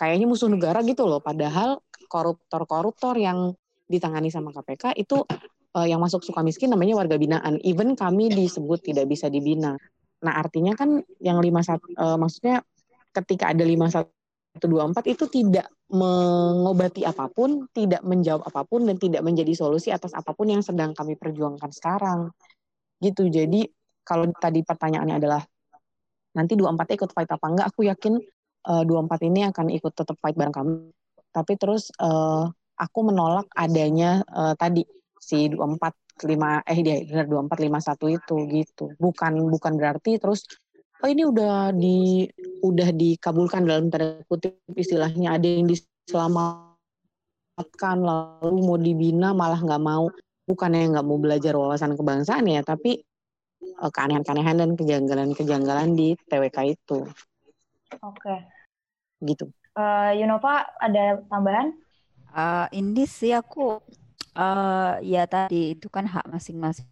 [0.00, 3.54] kayaknya musuh negara gitu loh padahal koruptor-koruptor yang
[3.86, 5.22] ditangani sama KPK itu
[5.74, 7.62] uh, yang masuk suka miskin namanya warga binaan.
[7.62, 9.78] Even kami disebut tidak bisa dibina.
[10.20, 12.56] Nah artinya kan yang 51 uh, eh, maksudnya
[13.10, 19.50] ketika ada 5124 itu tidak mengobati apa pun, tidak menjawab apa pun dan tidak menjadi
[19.58, 22.30] solusi atas apa pun yang sedang kami perjuangkan sekarang.
[23.02, 23.26] Gitu.
[23.26, 23.66] Jadi
[24.06, 25.42] kalau tadi pertanyaannya adalah
[26.36, 27.66] nanti 24 ikut fight apa enggak?
[27.74, 28.14] Aku yakin
[28.70, 30.92] uh, eh, 24 ini akan ikut tetap fight bareng kami
[31.30, 34.84] tapi terus uh, aku menolak adanya uh, tadi
[35.20, 40.44] si 24 5 eh dia benar 2451 itu gitu bukan bukan berarti terus
[41.00, 42.28] oh ini udah di
[42.60, 46.76] udah dikabulkan dalam tanda kutip istilahnya ada yang diselamatkan
[48.04, 50.12] lalu mau dibina malah nggak mau
[50.50, 52.98] bukannya nggak mau belajar wawasan kebangsaan ya, tapi
[53.78, 57.06] uh, keanehan-keanehan dan kejanggalan-kejanggalan di TWK itu.
[58.02, 58.18] Oke.
[58.18, 58.38] Okay.
[59.22, 59.46] Gitu.
[59.74, 61.74] Uh, Yunova ada tambahan?
[62.30, 63.82] Uh, ini sih aku
[64.34, 66.86] uh, ya tadi itu kan hak masing-masing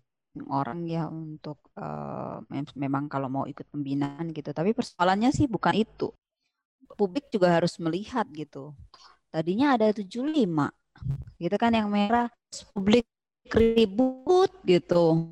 [0.46, 2.42] orang ya untuk uh,
[2.78, 4.54] memang kalau mau ikut pembinaan gitu.
[4.54, 6.14] Tapi persoalannya sih bukan itu.
[6.94, 8.74] Publik juga harus melihat gitu.
[9.28, 10.34] Tadinya ada 75
[11.38, 12.26] gitu kan yang merah
[12.74, 13.06] publik
[13.54, 15.30] ribut gitu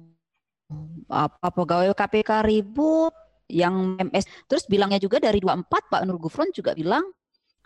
[1.06, 3.14] apa pegawai KPK ribut
[3.46, 7.06] yang MS terus bilangnya juga dari 24 Pak Nur Gufron juga bilang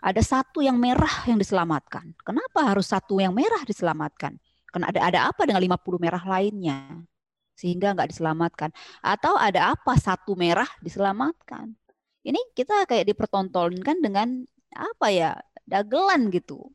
[0.01, 2.17] ada satu yang merah yang diselamatkan.
[2.25, 4.35] Kenapa harus satu yang merah diselamatkan?
[4.67, 7.05] Karena ada ada apa dengan 50 merah lainnya
[7.53, 8.73] sehingga nggak diselamatkan?
[9.05, 11.77] Atau ada apa satu merah diselamatkan?
[12.25, 14.41] Ini kita kayak dipertontonkan dengan
[14.73, 15.37] apa ya
[15.69, 16.73] dagelan gitu.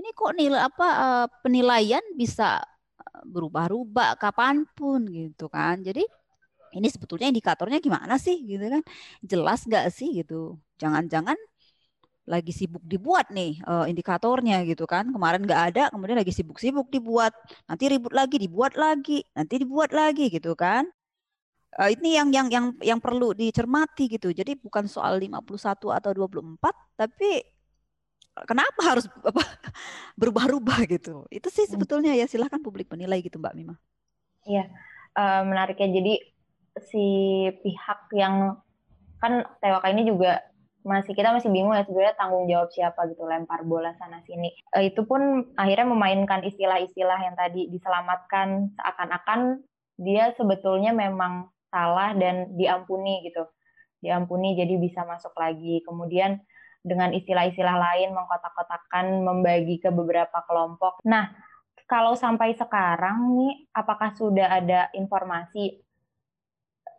[0.00, 2.64] Ini kok nilai apa eh, penilaian bisa
[3.28, 5.84] berubah-ubah kapan pun gitu kan.
[5.84, 6.04] Jadi
[6.72, 8.82] ini sebetulnya indikatornya gimana sih gitu kan?
[9.20, 10.56] Jelas nggak sih gitu?
[10.80, 11.36] Jangan-jangan
[12.22, 15.10] lagi sibuk dibuat nih uh, indikatornya gitu kan.
[15.10, 17.34] Kemarin nggak ada, kemudian lagi sibuk-sibuk dibuat.
[17.66, 20.86] Nanti ribut lagi, dibuat lagi, nanti dibuat lagi gitu kan.
[21.72, 24.30] Uh, ini yang yang yang yang perlu dicermati gitu.
[24.30, 27.42] Jadi bukan soal 51 atau 24, tapi
[28.48, 29.44] kenapa harus apa
[30.16, 31.72] berubah-ubah gitu itu sih hmm.
[31.76, 33.76] sebetulnya ya silahkan publik menilai gitu mbak Mima
[34.48, 34.68] iya
[35.16, 36.14] uh, menariknya jadi
[36.88, 37.04] si
[37.60, 38.56] pihak yang
[39.20, 40.40] kan TWK ini juga
[40.82, 44.50] masih kita masih bingung ya sebenarnya tanggung jawab siapa gitu lempar bola sana sini.
[44.74, 49.62] Uh, itu pun akhirnya memainkan istilah-istilah yang tadi diselamatkan seakan-akan
[49.98, 53.46] dia sebetulnya memang salah dan diampuni gitu.
[54.02, 55.80] Diampuni jadi bisa masuk lagi.
[55.86, 56.42] Kemudian
[56.82, 60.98] dengan istilah-istilah lain mengkotak-kotakan membagi ke beberapa kelompok.
[61.06, 61.30] Nah,
[61.86, 65.78] kalau sampai sekarang nih apakah sudah ada informasi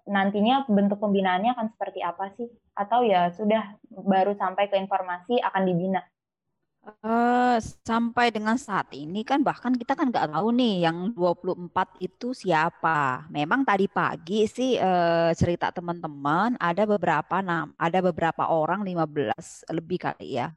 [0.08, 2.48] nantinya bentuk pembinaannya akan seperti apa sih?
[2.76, 6.02] Atau ya sudah baru sampai ke informasi akan dibina?
[6.84, 12.36] Uh, sampai dengan saat ini kan bahkan kita kan nggak tahu nih yang 24 itu
[12.36, 13.24] siapa.
[13.32, 20.12] Memang tadi pagi sih uh, cerita teman-teman ada beberapa nam, ada beberapa orang 15 lebih
[20.12, 20.52] kali ya.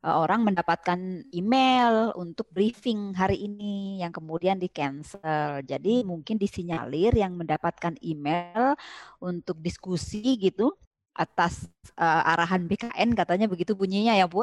[0.00, 0.96] Uh, orang mendapatkan
[1.28, 5.60] email untuk briefing hari ini yang kemudian di cancel.
[5.60, 8.72] Jadi mungkin disinyalir yang mendapatkan email
[9.20, 10.72] untuk diskusi gitu
[11.12, 11.68] atas
[12.00, 14.40] uh, arahan BKN katanya begitu bunyinya ya, Bu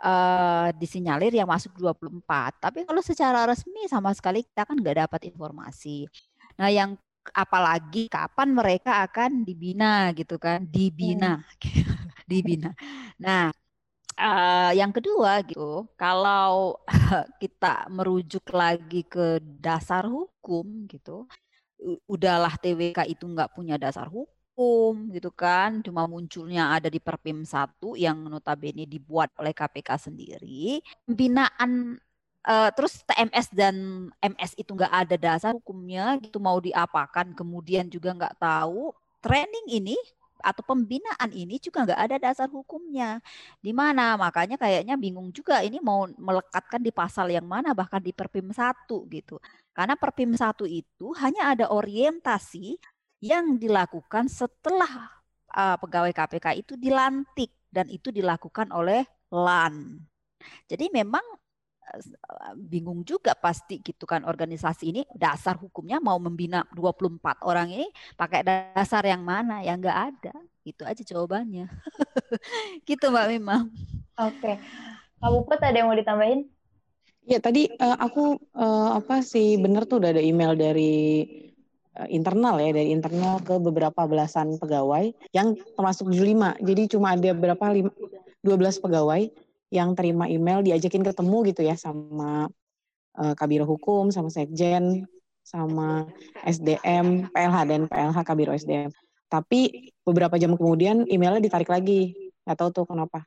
[0.00, 2.56] uh, disinyalir yang masuk 24.
[2.56, 6.08] Tapi kalau secara resmi sama sekali kita kan nggak dapat informasi.
[6.56, 6.96] Nah, yang
[7.34, 11.42] apalagi kapan mereka akan dibina gitu kan dibina
[12.30, 12.70] dibina
[13.18, 13.50] nah
[14.16, 16.80] uh, yang kedua gitu kalau
[17.42, 21.28] kita merujuk lagi ke dasar hukum gitu
[22.08, 27.76] udahlah TWK itu nggak punya dasar hukum gitu kan cuma munculnya ada di Perpim 1
[28.00, 30.80] yang notabene dibuat oleh KPK sendiri.
[31.04, 32.00] Pembinaan
[32.48, 38.16] uh, terus TMS dan MS itu nggak ada dasar hukumnya gitu mau diapakan kemudian juga
[38.16, 38.96] nggak tahu.
[39.20, 39.96] Training ini
[40.40, 43.20] atau pembinaan ini juga nggak ada dasar hukumnya.
[43.60, 44.16] Di mana?
[44.20, 49.06] Makanya kayaknya bingung juga ini mau melekatkan di pasal yang mana bahkan di Perpim satu
[49.08, 49.40] gitu.
[49.76, 52.76] Karena Perpim satu itu hanya ada orientasi
[53.20, 55.16] yang dilakukan setelah
[55.56, 60.04] uh, pegawai KPK itu dilantik dan itu dilakukan oleh LAN
[60.70, 61.22] jadi memang
[62.58, 67.86] bingung juga pasti gitu kan organisasi ini dasar hukumnya mau membina 24 orang ini
[68.18, 69.62] pakai dasar yang mana?
[69.62, 70.34] Yang nggak ada.
[70.66, 71.70] Itu aja jawabannya.
[72.88, 73.70] Gitu Mbak Mima
[74.20, 74.52] oke.
[75.16, 76.48] Pak Puput ada yang mau ditambahin?
[77.26, 81.26] Ya tadi uh, aku uh, apa sih benar tuh udah ada email dari
[81.98, 86.62] uh, internal ya dari internal ke beberapa belasan pegawai yang termasuk 75.
[86.62, 87.90] Jadi cuma ada berapa 5,
[88.46, 89.22] 12 pegawai
[89.76, 92.48] yang terima email diajakin ketemu gitu ya sama
[93.20, 95.04] uh, Kabiro Hukum, sama Sekjen,
[95.44, 96.08] sama
[96.42, 98.90] SDM, PLH dan PLH Kabiro SDM.
[99.28, 102.32] Tapi beberapa jam kemudian emailnya ditarik lagi.
[102.46, 103.26] Nggak tahu tuh kenapa.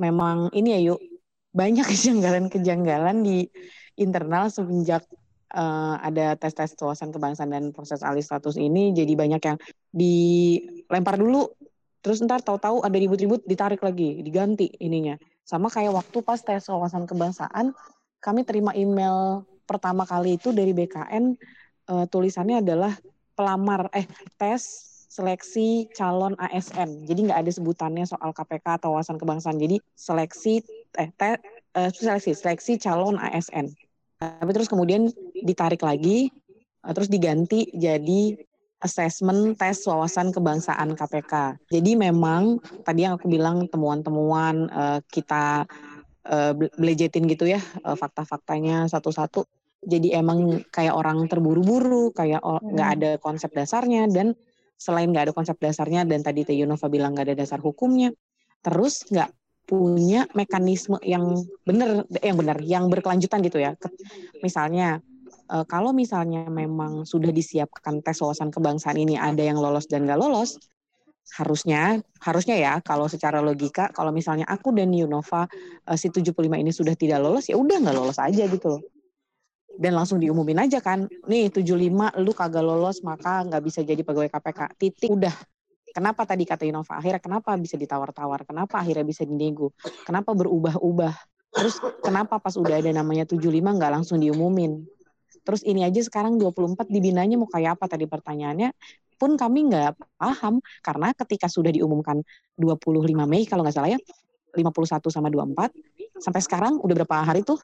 [0.00, 1.00] Memang ini ya yuk,
[1.52, 3.46] banyak kejanggalan-kejanggalan di
[3.98, 5.04] internal semenjak
[5.54, 9.58] uh, ada tes-tes wawasan kebangsaan dan proses alih status ini jadi banyak yang
[9.90, 11.50] dilempar dulu
[12.00, 17.10] terus ntar tahu-tahu ada ribut-ribut ditarik lagi diganti ininya sama kayak waktu pas tes wawasan
[17.10, 17.74] kebangsaan,
[18.22, 21.34] kami terima email pertama kali itu dari BKN
[21.90, 22.94] uh, eh, tulisannya adalah
[23.34, 24.06] pelamar eh
[24.38, 24.62] tes
[25.10, 27.02] seleksi calon ASN.
[27.02, 29.58] Jadi nggak ada sebutannya soal KPK atau wawasan kebangsaan.
[29.58, 30.62] Jadi seleksi
[30.94, 31.42] eh te,
[31.74, 33.74] uh, seleksi seleksi calon ASN.
[34.22, 36.30] Tapi terus kemudian ditarik lagi,
[36.86, 38.38] uh, terus diganti jadi
[38.80, 41.60] assessment tes wawasan kebangsaan KPK.
[41.68, 45.68] Jadi memang tadi yang aku bilang temuan-temuan uh, kita
[46.26, 49.44] uh, belejetin gitu ya uh, fakta-faktanya satu-satu.
[49.80, 52.96] Jadi emang kayak orang terburu-buru, kayak nggak hmm.
[53.00, 54.36] ada konsep dasarnya dan
[54.76, 58.12] selain nggak ada konsep dasarnya dan tadi Teh Yunova bilang nggak ada dasar hukumnya,
[58.60, 59.32] terus nggak
[59.64, 63.72] punya mekanisme yang benar, yang benar, yang berkelanjutan gitu ya.
[64.44, 65.00] Misalnya
[65.50, 70.16] uh, kalau misalnya memang sudah disiapkan tes wawasan kebangsaan ini ada yang lolos dan nggak
[70.16, 70.56] lolos,
[71.34, 75.46] harusnya harusnya ya kalau secara logika kalau misalnya aku dan Yunova
[75.86, 78.82] uh, si 75 ini sudah tidak lolos ya udah nggak lolos aja gitu loh.
[79.80, 81.72] Dan langsung diumumin aja kan, nih 75
[82.20, 84.60] lu kagak lolos maka nggak bisa jadi pegawai KPK.
[84.76, 85.32] Titik udah.
[85.90, 87.00] Kenapa tadi kata Yunova?
[87.00, 88.44] Akhirnya kenapa bisa ditawar-tawar?
[88.44, 89.72] Kenapa akhirnya bisa dinego?
[90.04, 91.14] Kenapa berubah-ubah?
[91.50, 94.86] Terus kenapa pas udah ada namanya 75 nggak langsung diumumin?
[95.42, 98.70] Terus ini aja sekarang 24 dibinanya mau kayak apa tadi pertanyaannya
[99.20, 102.24] pun kami nggak paham karena ketika sudah diumumkan
[102.56, 104.00] 25 Mei kalau nggak salah ya
[104.56, 105.68] 51 sama 24
[106.16, 107.60] sampai sekarang udah berapa hari tuh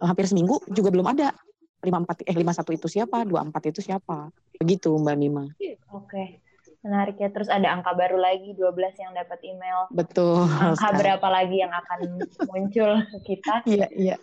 [0.00, 1.32] eh, hampir seminggu juga belum ada
[1.80, 4.28] 54 eh 51 itu siapa 24 itu siapa
[4.60, 5.44] begitu Mbak Mima.
[5.90, 6.38] Oke.
[6.82, 7.30] Menarik ya.
[7.30, 9.86] Terus ada angka baru lagi 12 yang dapat email.
[9.90, 10.46] Betul.
[10.46, 10.98] Angka sekarang.
[10.98, 11.98] berapa lagi yang akan
[12.46, 13.54] muncul ke kita?
[13.70, 14.16] Iya, iya.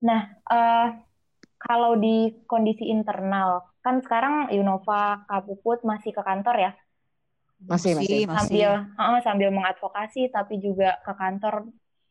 [0.00, 0.86] Nah, uh,
[1.60, 6.72] kalau di kondisi internal, kan sekarang Yunova Kapuput masih ke kantor ya?
[7.68, 8.24] Masih, masih.
[8.24, 11.68] Sambil Uh, sambil mengadvokasi tapi juga ke kantor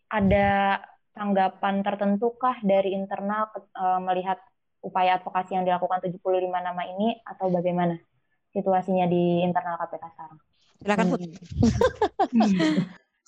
[0.09, 0.77] ada
[1.17, 4.37] tanggapan tertentu kah dari internal uh, melihat
[4.85, 6.21] upaya advokasi yang dilakukan 75
[6.53, 7.97] nama ini atau bagaimana
[8.53, 10.39] situasinya di internal KPK sekarang?
[10.79, 11.19] Silakan Put.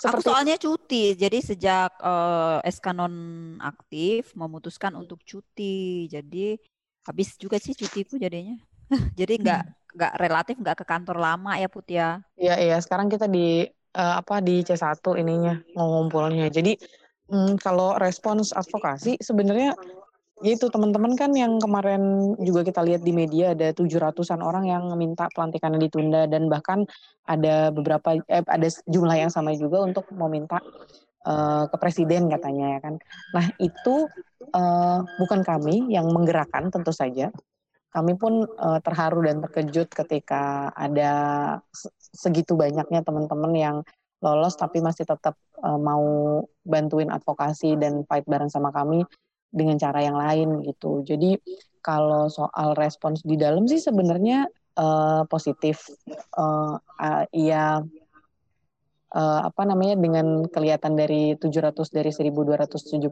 [0.02, 0.26] Seperti...
[0.26, 3.14] Aku soalnya cuti, jadi sejak uh, SK non
[3.62, 6.58] aktif memutuskan untuk cuti, jadi
[7.06, 8.58] habis juga sih cutiku jadinya.
[9.20, 9.94] jadi nggak hmm.
[9.94, 12.18] nggak relatif nggak ke kantor lama ya Put ya.
[12.34, 16.50] Iya iya, sekarang kita di uh, apa di C1 ininya ngumpulnya.
[16.50, 16.82] Jadi
[17.30, 19.78] mm, kalau respons advokasi sebenarnya
[20.42, 25.30] itu teman-teman kan yang kemarin juga kita lihat di media ada 700-an orang yang minta
[25.38, 26.90] pelantikannya ditunda dan bahkan
[27.30, 30.58] ada beberapa eh, ada jumlah yang sama juga untuk meminta
[31.30, 32.96] uh, ke presiden katanya ya kan.
[33.38, 34.10] Nah, itu
[34.58, 37.30] uh, bukan kami yang menggerakkan tentu saja.
[37.92, 41.12] Kami pun uh, terharu dan terkejut ketika ada
[42.00, 43.78] segitu banyaknya teman-teman yang
[44.22, 46.06] lolos tapi masih tetap uh, mau
[46.66, 49.04] bantuin advokasi dan fight bareng sama kami
[49.52, 51.04] dengan cara yang lain gitu.
[51.04, 51.38] Jadi
[51.84, 54.48] kalau soal respons di dalam sih sebenarnya
[54.80, 55.86] uh, positif.
[56.34, 57.84] Uh, uh, ia
[59.12, 63.12] uh, apa namanya dengan kelihatan dari 700 dari 1274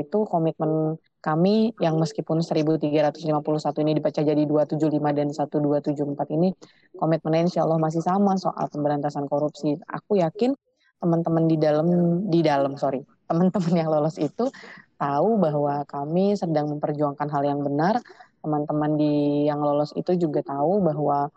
[0.00, 6.48] itu komitmen kami yang meskipun 1351 ini dibaca jadi 275 dan 1274 ini
[6.96, 9.76] komitmennya insya Allah masih sama soal pemberantasan korupsi.
[9.88, 10.56] Aku yakin
[11.02, 11.88] teman-teman di dalam
[12.32, 14.48] di dalam sorry teman-teman yang lolos itu
[14.96, 18.00] tahu bahwa kami sedang memperjuangkan hal yang benar.
[18.44, 21.32] Teman-teman di yang lolos itu juga tahu bahwa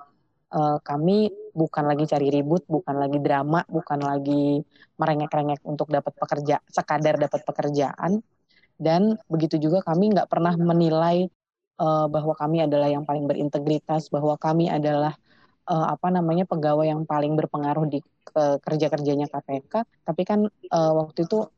[0.52, 4.62] uh, kami bukan lagi cari ribut, bukan lagi drama, bukan lagi
[5.00, 8.20] merengek-rengek untuk dapat pekerja, sekadar dapat pekerjaan.
[8.78, 11.26] Dan begitu juga kami nggak pernah menilai
[11.82, 15.18] uh, bahwa kami adalah yang paling berintegritas, bahwa kami adalah
[15.68, 18.00] uh, apa namanya pegawai yang paling berpengaruh di
[18.38, 19.74] uh, kerja kerjanya KPK.
[20.06, 21.50] Tapi kan uh, waktu itu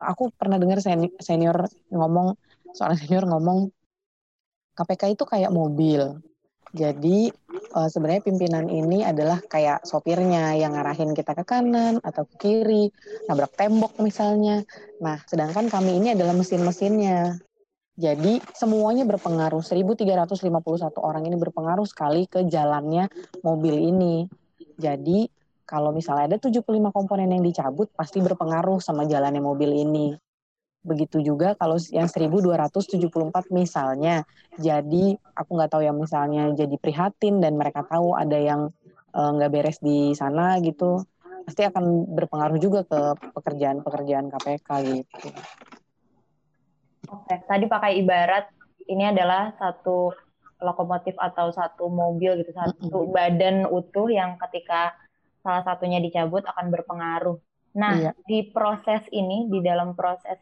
[0.00, 0.82] aku pernah dengar
[1.20, 1.56] senior
[1.90, 2.34] ngomong
[2.74, 3.70] seorang senior ngomong
[4.74, 6.18] KPK itu kayak mobil
[6.74, 7.30] jadi
[7.78, 12.90] uh, sebenarnya pimpinan ini adalah kayak sopirnya yang ngarahin kita ke kanan atau ke kiri,
[13.30, 14.66] nabrak tembok misalnya.
[14.98, 17.38] Nah, sedangkan kami ini adalah mesin-mesinnya.
[17.94, 19.62] Jadi semuanya berpengaruh.
[19.62, 23.06] 1351 orang ini berpengaruh sekali ke jalannya
[23.46, 24.26] mobil ini.
[24.74, 25.30] Jadi
[25.64, 30.12] kalau misalnya ada 75 komponen yang dicabut pasti berpengaruh sama jalannya mobil ini.
[30.84, 34.28] Begitu juga kalau yang 1274 misalnya,
[34.60, 38.68] jadi aku nggak tahu yang misalnya jadi prihatin dan mereka tahu ada yang
[39.16, 41.00] eh, nggak uh, beres di sana gitu,
[41.48, 43.00] pasti akan berpengaruh juga ke
[43.32, 45.28] pekerjaan-pekerjaan KPK gitu.
[47.08, 48.48] Oke, tadi pakai ibarat
[48.88, 50.12] ini adalah satu
[50.60, 53.12] lokomotif atau satu mobil gitu, satu mm -hmm.
[53.12, 54.96] badan utuh yang ketika
[55.44, 57.36] salah satunya dicabut akan berpengaruh.
[57.76, 58.10] Nah, iya.
[58.24, 60.40] di proses ini, di dalam proses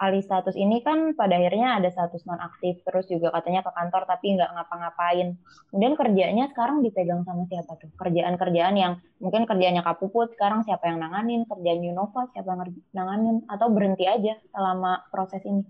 [0.00, 4.32] alih status ini kan pada akhirnya ada status nonaktif terus juga katanya ke kantor tapi
[4.32, 5.36] nggak ngapa-ngapain.
[5.68, 7.92] Kemudian kerjanya sekarang dipegang sama siapa tuh?
[8.00, 11.44] Kerjaan-kerjaan yang mungkin kerjanya kapuput sekarang siapa yang nanganin?
[11.44, 13.36] Kerjaan Unova siapa yang nanganin?
[13.44, 15.68] Atau berhenti aja selama proses ini?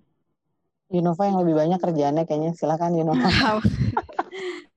[0.94, 2.50] Unova yang lebih banyak kerjaannya kayaknya.
[2.54, 3.26] Silakan Unova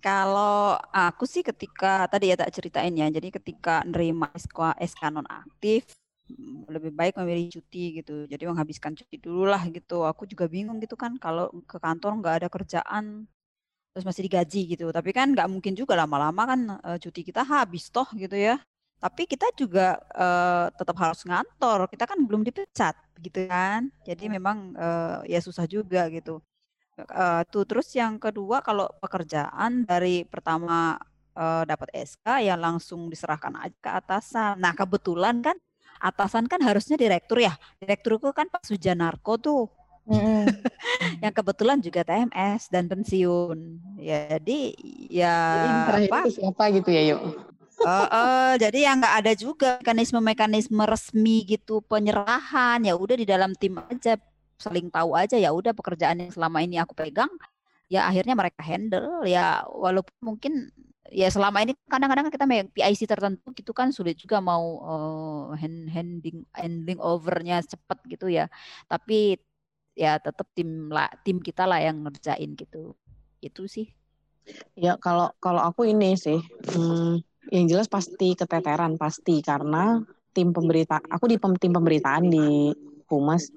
[0.00, 5.84] Kalau aku sih ketika tadi ya tak ceritain ya, jadi ketika nerima SK, SK nonaktif,
[6.70, 8.24] lebih baik memilih cuti gitu.
[8.24, 10.06] Jadi menghabiskan cuti dulu lah gitu.
[10.06, 13.26] Aku juga bingung gitu kan kalau ke kantor nggak ada kerjaan
[13.92, 14.86] terus masih digaji gitu.
[14.94, 18.58] Tapi kan nggak mungkin juga lama-lama kan uh, cuti kita habis toh gitu ya.
[19.00, 21.88] Tapi kita juga uh, tetap harus ngantor.
[21.90, 23.88] Kita kan belum dipecat gitu kan.
[24.04, 26.40] Jadi memang uh, ya susah juga gitu.
[27.08, 30.98] Uh, tuh terus yang kedua kalau pekerjaan dari pertama
[31.36, 34.58] uh, dapat SK ya langsung diserahkan aja ke atasan.
[34.58, 35.56] Nah kebetulan kan
[36.00, 37.54] atasan kan harusnya direktur ya.
[37.78, 39.64] Direkturku kan Pak Sujanarko tuh.
[40.08, 40.48] Mm.
[41.24, 43.58] yang kebetulan juga TMS dan pensiun.
[44.00, 44.74] Ya, jadi
[45.06, 45.34] ya
[45.86, 46.26] apa?
[46.26, 47.20] siapa gitu ya, yuk.
[47.80, 53.56] Uh, uh, jadi yang nggak ada juga mekanisme-mekanisme resmi gitu penyerahan ya udah di dalam
[53.56, 54.20] tim aja
[54.60, 57.32] saling tahu aja ya udah pekerjaan yang selama ini aku pegang
[57.90, 60.70] ya akhirnya mereka handle ya walaupun mungkin
[61.10, 65.90] ya selama ini kadang-kadang kita megang PIC tertentu gitu kan sulit juga mau uh, hand,
[65.90, 68.46] handling handling overnya cepat gitu ya.
[68.86, 69.36] Tapi
[69.98, 72.94] ya tetap tim lah tim kita lah yang ngerjain gitu.
[73.42, 73.90] Itu sih.
[74.78, 76.38] Ya kalau kalau aku ini sih
[76.74, 80.00] hmm, yang jelas pasti keteteran pasti karena
[80.30, 82.70] tim pemberita aku di tim pemberitaan di
[83.10, 83.50] Humas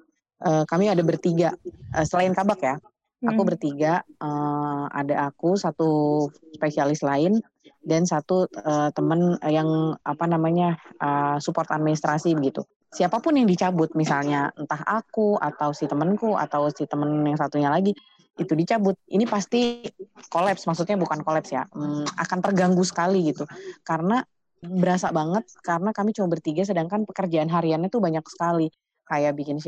[0.44, 1.56] uh, kami ada bertiga
[1.96, 2.76] uh, selain Kabak ya
[3.24, 3.50] Aku hmm.
[3.56, 7.40] bertiga, uh, ada aku satu spesialis lain
[7.80, 12.68] dan satu uh, teman yang apa namanya uh, support administrasi begitu.
[12.92, 17.72] Siapa pun yang dicabut, misalnya entah aku atau si temanku atau si teman yang satunya
[17.72, 17.96] lagi
[18.36, 19.88] itu dicabut, ini pasti
[20.28, 20.68] kolaps.
[20.68, 23.48] Maksudnya bukan kolaps ya, um, akan terganggu sekali gitu.
[23.88, 24.20] Karena
[24.64, 28.68] berasa banget karena kami cuma bertiga sedangkan pekerjaan hariannya tuh banyak sekali
[29.08, 29.60] kayak bikin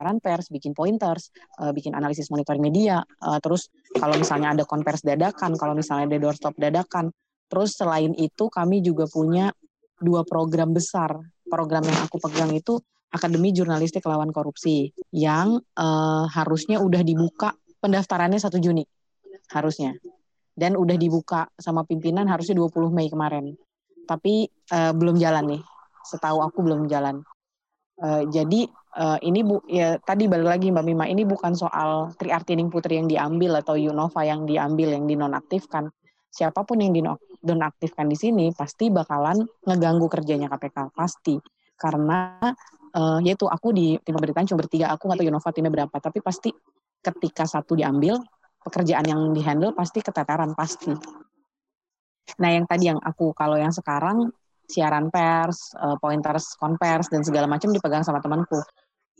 [0.00, 1.28] siaran pers, bikin pointers,
[1.60, 6.16] uh, bikin analisis monitoring media, uh, terus kalau misalnya ada konvers dadakan, kalau misalnya ada
[6.16, 7.12] doorstop dadakan.
[7.52, 9.52] Terus selain itu kami juga punya
[10.00, 11.20] dua program besar.
[11.44, 12.80] Program yang aku pegang itu
[13.12, 18.86] Akademi Jurnalistik Lawan Korupsi yang uh, harusnya udah dibuka pendaftarannya 1 Juni
[19.52, 19.98] harusnya.
[20.54, 23.52] Dan udah dibuka sama pimpinan harusnya 20 Mei kemarin.
[24.06, 25.62] Tapi uh, belum jalan nih.
[26.06, 27.18] Setahu aku belum jalan.
[27.98, 32.72] Uh, jadi uh, ini bu ya tadi balik lagi Mbak Mima ini bukan soal Triartining
[32.72, 35.90] Putri yang diambil atau Yunova yang diambil yang dinonaktifkan.
[36.30, 41.36] Siapa pun yang dinonaktifkan di sini pasti bakalan ngeganggu kerjanya KPK pasti
[41.74, 42.38] karena
[42.94, 46.22] uh, yaitu aku di tim pemberitaan cuma bertiga aku nggak tahu Yunova timnya berapa tapi
[46.22, 46.52] pasti
[47.00, 48.20] ketika satu diambil
[48.60, 50.92] pekerjaan yang dihandle pasti keteteran pasti
[52.38, 54.30] Nah, yang tadi yang aku kalau yang sekarang
[54.70, 58.62] siaran pers, uh, pointers, konvers dan segala macam dipegang sama temanku.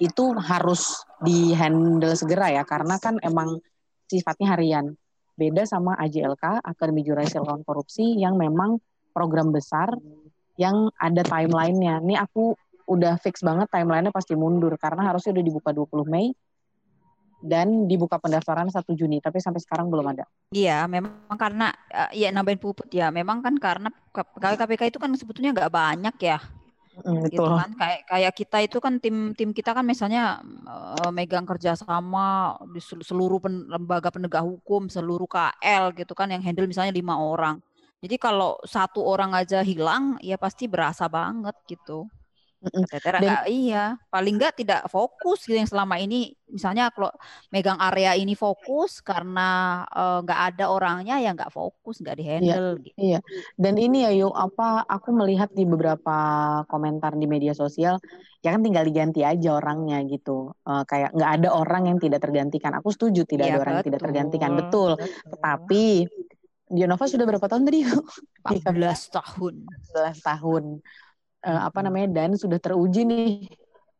[0.01, 3.61] Itu harus di-handle segera ya karena kan emang
[4.09, 4.96] sifatnya harian.
[5.36, 8.80] Beda sama AJLK, Akademi Jurasi Lawan Korupsi yang memang
[9.12, 9.92] program besar
[10.57, 12.01] yang ada timelinenya.
[12.01, 12.57] Ini aku
[12.88, 16.32] udah fix banget timelinenya pasti mundur karena harusnya udah dibuka 20 Mei
[17.40, 20.28] dan dibuka pendaftaran 1 Juni, tapi sampai sekarang belum ada.
[20.53, 23.09] Iya, memang karena eh, ya nambahin puput ya.
[23.09, 26.36] Memang kan karena KPK itu kan sebetulnya nggak banyak ya.
[27.01, 27.42] Mm, gitu.
[27.42, 30.38] kan kayak kayak kita itu kan tim tim kita kan misalnya
[30.68, 36.68] uh, megang kerjasama di seluruh pen, lembaga penegak hukum seluruh KL gitu kan yang handle
[36.68, 37.59] misalnya lima orang.
[38.01, 42.09] Jadi kalau satu orang aja hilang ya pasti berasa banget gitu
[42.61, 47.08] Tetera Dan, iya, paling enggak tidak fokus gitu yang selama ini misalnya kalau
[47.48, 49.80] megang area ini fokus karena
[50.20, 52.98] enggak uh, ada orangnya ya enggak fokus, enggak dihandle iya, gitu.
[53.00, 53.18] Iya.
[53.56, 56.18] Dan ini ya yuk apa aku melihat di beberapa
[56.68, 57.96] komentar di media sosial
[58.44, 60.52] ya kan tinggal diganti aja orangnya gitu.
[60.68, 62.76] Uh, kayak enggak ada orang yang tidak tergantikan.
[62.76, 64.90] Aku setuju tidak iya, ada orang betul, yang tidak tergantikan, betul.
[65.00, 65.32] betul.
[65.32, 65.84] Tetapi
[66.70, 67.82] Dionova sudah berapa tahun tadi?
[68.46, 68.62] 14
[69.11, 69.54] tahun.
[69.90, 70.64] 14 tahun
[71.45, 73.49] uh, apa namanya dan sudah teruji nih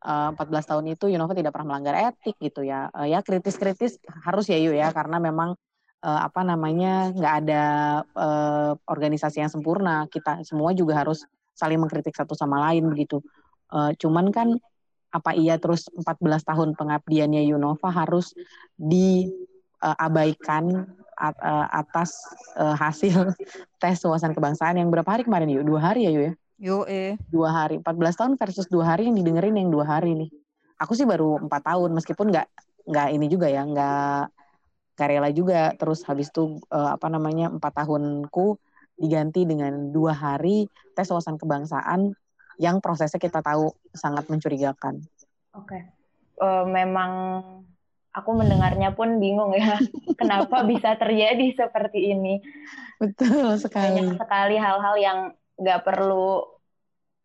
[0.05, 2.89] uh, 14 tahun itu Yunova tidak pernah melanggar etik gitu ya.
[2.93, 5.57] Uh, ya kritis-kritis harus ya Yu ya karena memang
[6.05, 7.65] uh, apa namanya nggak ada
[8.17, 10.09] uh, organisasi yang sempurna.
[10.09, 11.25] Kita semua juga harus
[11.57, 13.21] saling mengkritik satu sama lain begitu.
[13.71, 14.49] Uh, cuman kan
[15.11, 18.31] apa iya terus 14 tahun pengabdiannya Yunova harus
[18.79, 20.87] diabaikan
[21.75, 22.15] atas
[22.57, 23.35] uh, hasil
[23.83, 27.17] tes wawasan kebangsaan yang berapa hari kemarin yuk dua hari ya yuk ya Yo eh.
[27.33, 27.81] Dua hari.
[27.81, 30.31] 14 tahun versus dua hari yang didengerin yang dua hari nih.
[30.77, 32.47] Aku sih baru empat tahun meskipun nggak
[32.85, 34.23] nggak ini juga ya nggak
[34.93, 35.73] karela juga.
[35.81, 38.61] Terus habis itu uh, apa namanya empat tahunku
[39.01, 42.13] diganti dengan dua hari tes wawasan kebangsaan
[42.61, 45.01] yang prosesnya kita tahu sangat mencurigakan.
[45.57, 45.83] Oke, okay.
[46.45, 47.11] uh, memang
[48.13, 49.81] aku mendengarnya pun bingung ya,
[50.21, 52.45] kenapa bisa terjadi seperti ini.
[53.01, 53.97] Betul sekali.
[53.97, 55.19] Banyak sekali hal-hal yang
[55.61, 56.43] nggak perlu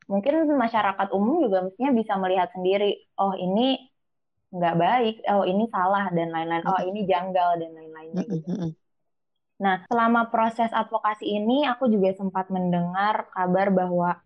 [0.06, 3.80] mungkin masyarakat umum juga mestinya bisa melihat sendiri oh ini
[4.54, 8.52] nggak baik oh ini salah dan lain-lain oh ini janggal dan lain-lain gitu.
[9.58, 14.20] nah selama proses advokasi ini aku juga sempat mendengar kabar bahwa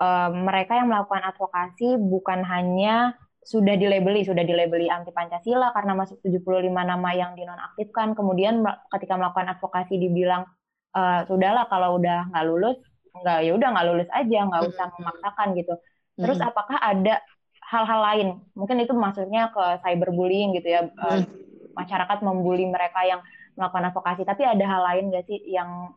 [0.00, 6.20] uh, mereka yang melakukan advokasi bukan hanya sudah dilabeli, sudah dilabeli anti Pancasila karena masuk
[6.20, 8.12] 75 nama yang dinonaktifkan.
[8.12, 8.60] Kemudian
[8.92, 10.44] ketika melakukan advokasi dibilang
[10.92, 12.76] e, sudahlah kalau udah nggak lulus
[13.10, 15.74] nggak ya udah nggak lulus aja nggak usah memaksakan gitu.
[16.20, 17.22] Terus apakah ada
[17.70, 18.28] hal-hal lain?
[18.52, 21.24] Mungkin itu maksudnya ke cyberbullying gitu ya mm.
[21.72, 23.24] masyarakat membuli mereka yang
[23.56, 24.22] melakukan advokasi.
[24.26, 25.96] Tapi ada hal lain nggak sih yang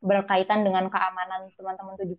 [0.00, 2.16] berkaitan dengan keamanan teman-teman 75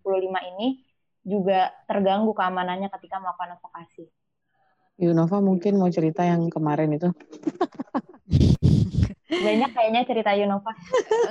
[0.54, 0.82] ini
[1.22, 4.06] juga terganggu keamanannya ketika melakukan advokasi?
[5.02, 7.08] Yunova mungkin mau cerita yang kemarin itu
[9.32, 10.72] banyak kayaknya cerita Yunova.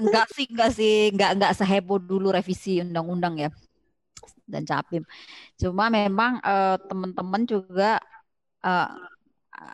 [0.02, 3.50] enggak sih, enggak sih, enggak enggak seheboh dulu revisi undang-undang ya.
[4.50, 5.04] Dan capim.
[5.56, 8.02] Cuma memang uh, teman-teman juga
[8.66, 8.90] uh,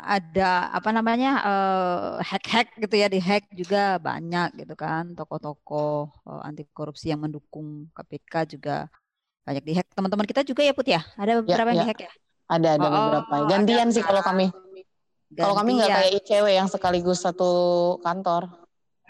[0.03, 3.07] ada apa namanya uh, hack-hack gitu ya.
[3.07, 5.15] Di hack juga banyak gitu kan.
[5.15, 8.91] Tokoh-tokoh uh, anti korupsi yang mendukung KPK juga
[9.47, 11.01] banyak di hack teman-teman kita juga ya Put ya?
[11.15, 11.83] Ada ya, beberapa ya, yang ya.
[11.83, 12.11] di hack ya?
[12.47, 13.35] Ada ada oh, beberapa.
[13.51, 14.47] gantian ada, sih kalau kami
[15.35, 17.51] kalau kami nggak kayak ICW yang sekaligus satu
[18.05, 18.47] kantor.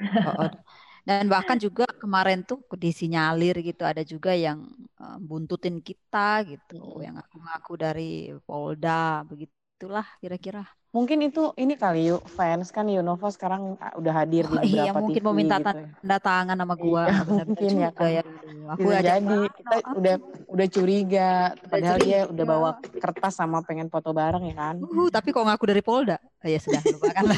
[0.02, 0.50] Oh.
[1.08, 4.68] Dan bahkan juga kemarin tuh disinyalir gitu ada juga yang
[5.00, 7.00] uh, buntutin kita gitu, hmm.
[7.00, 8.12] yang ngaku-ngaku dari
[8.44, 9.24] Polda
[9.78, 10.66] begitulah kira-kira.
[10.90, 14.90] Mungkin itu ini kali yuk fans kan Yunova sekarang uh, udah hadir oh, di iya,
[14.90, 15.74] beberapa iya, mungkin TV mau minta gitu ya.
[16.02, 17.04] tanda tangan sama gua.
[17.06, 18.10] Iya, mungkin ya kan.
[18.10, 18.24] Ya.
[18.74, 20.16] Aku Bisa jadi kita udah
[20.50, 21.30] udah curiga
[21.70, 22.10] padahal curiga.
[22.10, 24.76] dia udah bawa kertas sama pengen foto bareng ya kan.
[24.82, 26.18] Uh, tapi kok ngaku dari Polda?
[26.18, 27.38] Oh, ya sudah lupakan lah.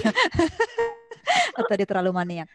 [1.76, 2.48] Tadi terlalu maniak.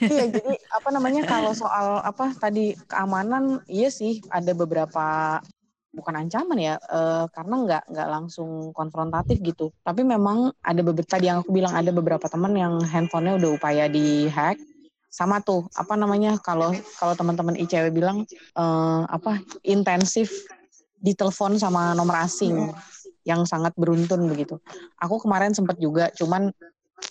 [0.00, 5.36] iya jadi apa namanya kalau soal apa tadi keamanan iya sih ada beberapa
[5.98, 9.74] bukan ancaman ya uh, karena nggak nggak langsung konfrontatif gitu.
[9.82, 13.84] Tapi memang ada beberapa tadi yang aku bilang ada beberapa teman yang handphonenya udah upaya
[13.90, 14.62] di hack
[15.08, 16.70] sama tuh apa namanya kalau
[17.00, 18.22] kalau teman-teman ICW bilang
[18.54, 20.30] uh, apa intensif
[21.02, 22.70] ditelepon sama nomor asing
[23.26, 24.56] yang sangat beruntun begitu.
[25.02, 26.48] Aku kemarin sempat juga cuman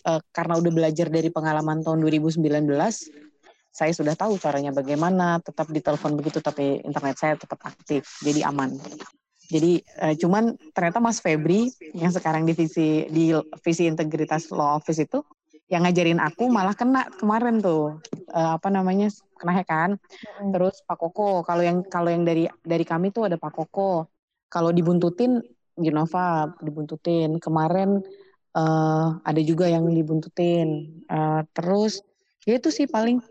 [0.07, 2.41] uh, karena udah belajar dari pengalaman tahun 2019
[3.77, 8.73] saya sudah tahu caranya bagaimana tetap ditelepon begitu tapi internet saya tetap aktif jadi aman.
[9.47, 13.29] Jadi uh, cuman ternyata Mas Febri yang sekarang di visi di
[13.61, 15.21] visi integritas law office itu
[15.69, 18.01] yang ngajarin aku malah kena kemarin tuh.
[18.33, 19.91] Uh, apa namanya kena hack kan?
[20.41, 20.57] Mm.
[20.57, 24.09] terus Pak Koko kalau yang kalau yang dari dari kami tuh ada Pak Koko.
[24.49, 25.37] Kalau dibuntutin
[25.77, 27.37] Genova dibuntutin.
[27.37, 28.01] Kemarin
[28.57, 31.03] uh, ada juga yang dibuntutin.
[31.07, 32.01] Uh, terus
[32.43, 33.21] ya itu sih paling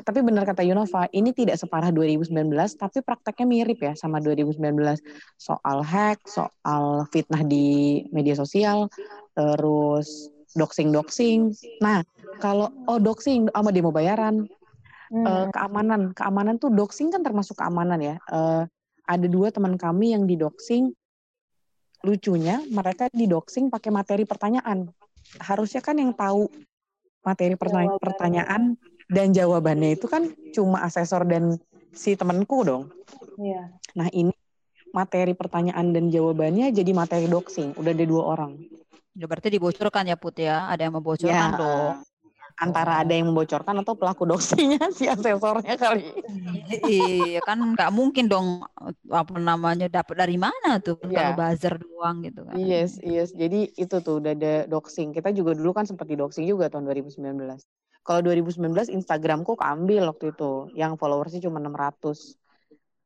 [0.00, 2.32] tapi benar kata Yunova, ini tidak separah 2019,
[2.80, 4.56] tapi prakteknya mirip ya sama 2019.
[5.36, 8.88] Soal hack, soal fitnah di media sosial,
[9.36, 11.52] terus doxing-doxing.
[11.84, 12.00] Nah,
[12.40, 14.48] kalau oh doxing sama demo bayaran,
[15.12, 15.24] hmm.
[15.24, 18.16] uh, keamanan, keamanan tuh doxing kan termasuk keamanan ya.
[18.32, 18.64] Uh,
[19.06, 20.90] ada dua teman kami yang di doxing,
[22.02, 24.90] lucunya mereka di doxing pakai materi pertanyaan.
[25.38, 26.50] Harusnya kan yang tahu
[27.22, 27.54] materi
[28.02, 28.74] pertanyaan
[29.12, 31.60] dan jawabannya itu kan cuma asesor dan
[31.92, 32.88] si temanku dong.
[33.36, 33.68] Iya.
[33.92, 34.32] Nah ini
[34.96, 37.76] materi pertanyaan dan jawabannya jadi materi doxing.
[37.76, 38.56] Udah ada dua orang.
[39.12, 40.68] Ya berarti dibocorkan ya Put ya?
[40.72, 41.94] Ada yang membocorkan ya, dong.
[42.52, 43.02] Antara oh.
[43.04, 46.08] ada yang membocorkan atau pelaku doxingnya si asesornya kali.
[46.88, 48.64] iya kan nggak mungkin dong
[49.08, 51.32] apa namanya dapat dari mana tuh ya.
[51.32, 52.56] kalau buzzer doang gitu kan.
[52.60, 53.32] Yes, yes.
[53.32, 55.16] Jadi itu tuh udah ada doxing.
[55.16, 57.24] Kita juga dulu kan sempat di doxing juga tahun 2019.
[58.02, 62.34] Kalau 2019 Instagramku keambil waktu itu, yang followersnya cuma 600.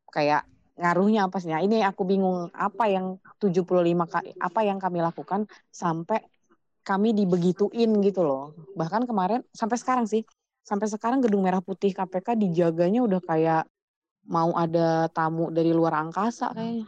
[0.09, 1.53] Kayak ngaruhnya apa sih?
[1.53, 4.09] Nah, ini aku bingung apa yang 75
[4.41, 6.25] apa yang kami lakukan sampai
[6.87, 8.57] kami dibegituin gitu loh.
[8.79, 10.23] Bahkan kemarin sampai sekarang sih,
[10.65, 13.65] sampai sekarang gedung merah putih KPK dijaganya udah kayak
[14.27, 16.87] mau ada tamu dari luar angkasa kayaknya.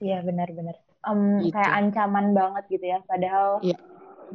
[0.00, 0.76] Iya benar-benar.
[1.04, 1.54] Um, gitu.
[1.54, 2.98] Kayak ancaman banget gitu ya.
[3.04, 3.76] Padahal ya.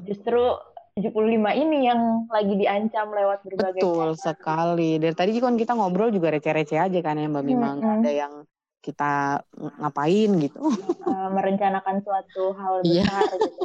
[0.03, 0.55] justru
[0.97, 1.13] 75
[1.53, 4.17] ini yang lagi diancam lewat berbagai Betul cara.
[4.17, 4.97] sekali.
[4.97, 7.77] Dari tadi kan kita ngobrol juga receh-receh aja kan ya Mbak Mima.
[7.77, 8.33] Hmm, ada yang
[8.81, 9.45] kita
[9.77, 10.57] ngapain gitu.
[11.05, 13.05] Uh, merencanakan suatu hal iya.
[13.05, 13.61] besar gitu.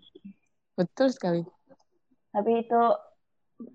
[0.78, 1.42] Betul sekali.
[2.30, 2.82] Tapi itu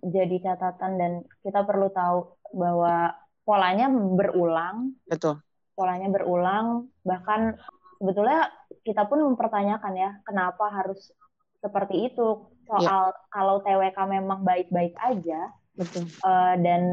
[0.08, 1.12] jadi catatan dan
[1.44, 3.12] kita perlu tahu bahwa
[3.44, 4.96] polanya berulang.
[5.12, 5.44] Betul.
[5.76, 7.60] Polanya berulang, bahkan
[8.00, 8.48] sebetulnya
[8.88, 11.12] kita pun mempertanyakan ya, kenapa harus
[11.60, 13.26] seperti itu soal ya.
[13.32, 16.10] kalau TWK memang baik-baik aja Betul.
[16.26, 16.84] Uh, dan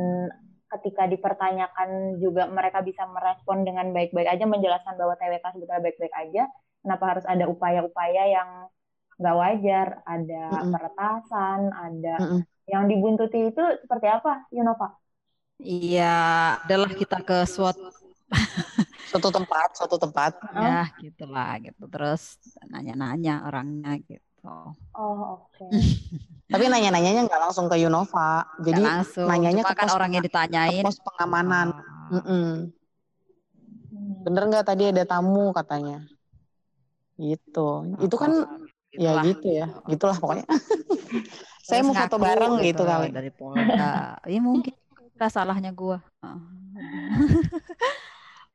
[0.79, 6.43] ketika dipertanyakan juga mereka bisa merespon dengan baik-baik aja menjelaskan bahwa TWK sebetulnya baik-baik aja
[6.83, 8.51] kenapa harus ada upaya-upaya yang
[9.15, 10.73] nggak wajar ada mm -mm.
[10.75, 12.41] peretasan ada mm -mm.
[12.67, 14.99] yang dibuntuti itu seperti apa Yunova?
[15.63, 16.19] Iya
[16.67, 17.95] adalah kita ke suatu
[19.15, 24.69] suatu tempat suatu tempat ya gitulah gitu terus nanya-nanya orangnya gitu Oh,
[25.01, 25.57] oh oke.
[25.57, 25.69] Okay.
[26.53, 28.45] Tapi nanya-nanyanya nggak langsung ke Yunova.
[28.61, 29.25] Jadi langsung.
[29.25, 30.85] nanyanya Cuma ke kan pos, orang yang ditanyain.
[30.85, 31.73] Ke pos pengamanan.
[31.73, 32.21] Oh.
[32.21, 32.49] Mm -mm.
[34.29, 36.05] Bener nggak tadi ada tamu katanya?
[37.17, 37.69] Gitu.
[37.89, 38.33] Oh, itu kan
[38.93, 39.67] ya gitu ya.
[39.89, 40.45] Gitulah pokoknya.
[41.65, 43.09] Saya mau foto bareng gitu, gitu kali.
[43.09, 44.21] Dari Polda.
[44.29, 44.77] Iya mungkin
[45.15, 46.03] Gak salahnya gua.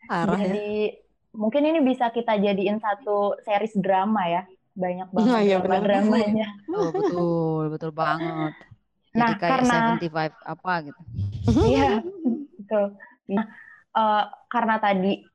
[0.09, 0.45] Parah ya.
[0.45, 0.93] Jadi ya.
[1.33, 4.43] mungkin ini bisa kita jadiin satu series drama ya
[4.79, 6.47] banyak banget nah, iya, drama dramanya.
[6.79, 8.55] Oh, betul, betul banget.
[9.09, 11.01] Nah, Jadi kayak karena 75 apa gitu.
[11.65, 12.05] Iya,
[12.61, 12.85] betul.
[13.33, 13.45] Nah,
[13.97, 15.25] uh, karena tadi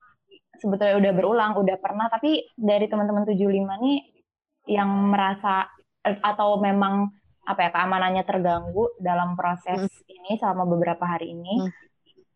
[0.62, 3.34] sebetulnya udah berulang, udah pernah, tapi dari teman-teman 75
[3.82, 3.98] nih
[4.70, 5.66] yang merasa
[6.06, 7.10] atau memang
[7.42, 10.22] apa ya keamanannya terganggu dalam proses hmm.
[10.22, 11.70] ini selama beberapa hari ini, hmm.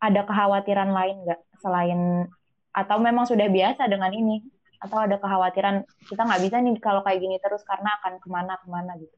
[0.03, 2.27] ada kekhawatiran lain nggak selain
[2.75, 4.43] atau memang sudah biasa dengan ini?
[4.79, 8.53] Atau ada kekhawatiran kita nggak bisa nih kalau kayak gini terus karena akan ke mana
[8.59, 9.17] ke mana gitu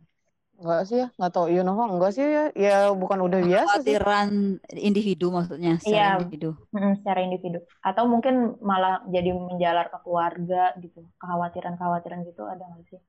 [0.61, 3.97] Enggak sih ya, nggak tahu you know enggak sih ya, ya bukan udah biasa sih.
[3.97, 4.29] Kekhawatiran
[4.77, 6.49] individu maksudnya, secara iya, individu.
[6.69, 7.59] Mm, secara individu.
[7.81, 13.01] Atau mungkin malah jadi menjalar ke keluarga gitu, kekhawatiran-kekhawatiran gitu ada nggak sih?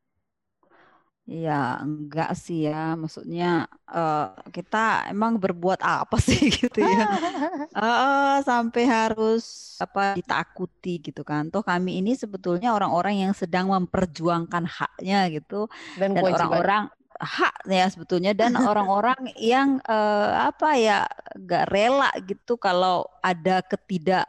[1.22, 2.98] Ya, enggak sih ya.
[2.98, 7.06] Maksudnya uh, kita emang berbuat apa sih gitu ya.
[7.78, 11.46] uh, sampai harus apa ditakuti gitu kan.
[11.48, 16.90] Toh kami ini sebetulnya orang-orang yang sedang memperjuangkan haknya gitu dan orang-orang
[17.22, 21.06] hak ya sebetulnya dan orang-orang yang uh, apa ya
[21.38, 24.26] gak rela gitu kalau ada ketidak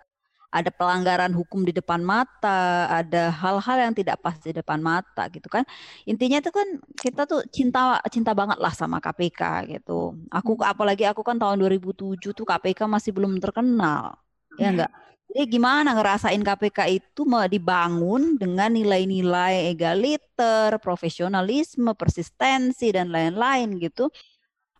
[0.53, 5.49] ada pelanggaran hukum di depan mata, ada hal-hal yang tidak pas di depan mata gitu
[5.49, 5.65] kan.
[6.05, 10.13] Intinya itu kan kita tuh cinta cinta banget lah sama KPK gitu.
[10.29, 10.69] Aku hmm.
[10.69, 14.13] apalagi aku kan tahun 2007 tuh KPK masih belum terkenal.
[14.61, 14.93] Ya enggak?
[15.33, 24.13] Jadi gimana ngerasain KPK itu mau dibangun dengan nilai-nilai egaliter, profesionalisme, persistensi dan lain-lain gitu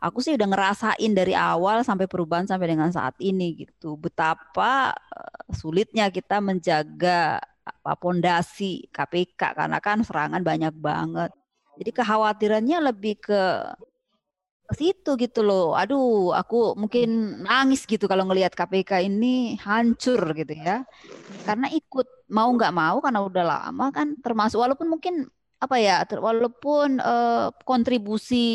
[0.04, 5.44] aku sih udah ngerasain dari awal sampai perubahan sampai dengan saat ini gitu betapa uh,
[5.56, 11.32] sulitnya kita menjaga apa pondasi KPK karena kan serangan banyak banget
[11.80, 13.42] Jadi kekhawatirannya lebih ke
[14.70, 15.76] ke situ gitu loh.
[15.76, 17.08] Aduh, aku mungkin
[17.46, 20.88] nangis gitu kalau ngelihat KPK ini hancur gitu ya.
[21.48, 25.28] Karena ikut mau nggak mau karena udah lama kan termasuk walaupun mungkin
[25.64, 25.96] apa ya
[26.28, 28.46] walaupun eh, kontribusi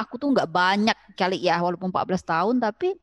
[0.00, 2.98] aku tuh nggak banyak kali ya walaupun 14 tahun tapi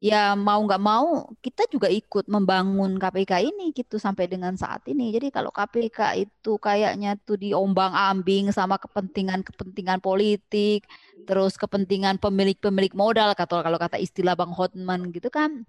[0.00, 5.12] ya mau nggak mau kita juga ikut membangun KPK ini gitu sampai dengan saat ini.
[5.12, 10.88] Jadi kalau KPK itu kayaknya tuh diombang-ambing sama kepentingan-kepentingan politik,
[11.28, 15.68] terus kepentingan pemilik-pemilik modal kata kalau kata istilah Bang Hotman gitu kan.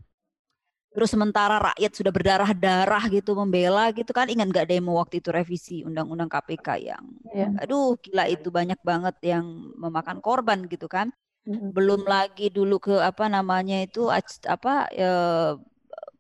[0.92, 4.28] Terus sementara rakyat sudah berdarah-darah gitu membela gitu kan.
[4.28, 7.48] Ingat nggak demo waktu itu revisi undang-undang KPK yang Iya.
[7.64, 9.46] aduh gila itu banyak banget yang
[9.80, 11.10] memakan korban gitu kan.
[11.42, 11.74] Mm-mm.
[11.74, 14.06] belum lagi dulu ke apa namanya itu
[14.46, 15.58] apa eh,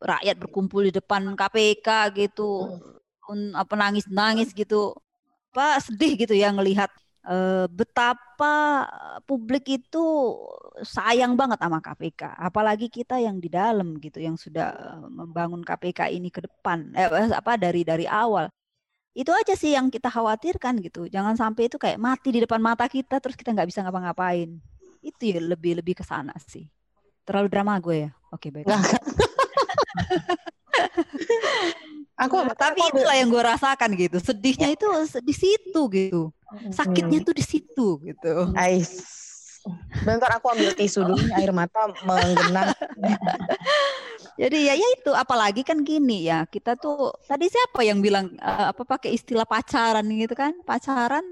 [0.01, 2.81] rakyat berkumpul di depan KPK gitu.
[3.29, 4.95] Un- apa nangis-nangis gitu.
[5.53, 6.89] Apa sedih gitu ya ngelihat
[7.27, 8.87] eh, betapa
[9.27, 10.03] publik itu
[10.81, 16.07] sayang banget sama KPK apalagi kita yang di dalam gitu yang sudah eh, membangun KPK
[16.09, 16.95] ini ke depan.
[16.95, 18.47] Eh, apa dari dari awal.
[19.11, 21.11] Itu aja sih yang kita khawatirkan gitu.
[21.11, 24.55] Jangan sampai itu kayak mati di depan mata kita terus kita nggak bisa ngapa-ngapain.
[25.03, 26.71] Itu ya lebih lebih ke sana sih.
[27.27, 28.09] Terlalu drama gue ya?
[28.31, 28.71] Oke baik.
[28.71, 28.81] Nggak,
[32.21, 34.17] Aku Nah, tapi aku- itulah yang gue rasakan gitu.
[34.21, 36.29] Sedihnya itu se- di situ gitu.
[36.69, 38.53] Sakitnya tuh di situ gitu.
[38.53, 39.01] Ais.
[40.01, 42.73] Bentar aku ambil tisu dulu nih, air mata menggenang.
[44.41, 45.11] jadi ya ya itu.
[45.13, 50.05] Apalagi kan gini ya kita tuh tadi siapa yang bilang eh, apa pakai istilah pacaran
[50.09, 50.57] gitu kan?
[50.65, 51.23] Pacaran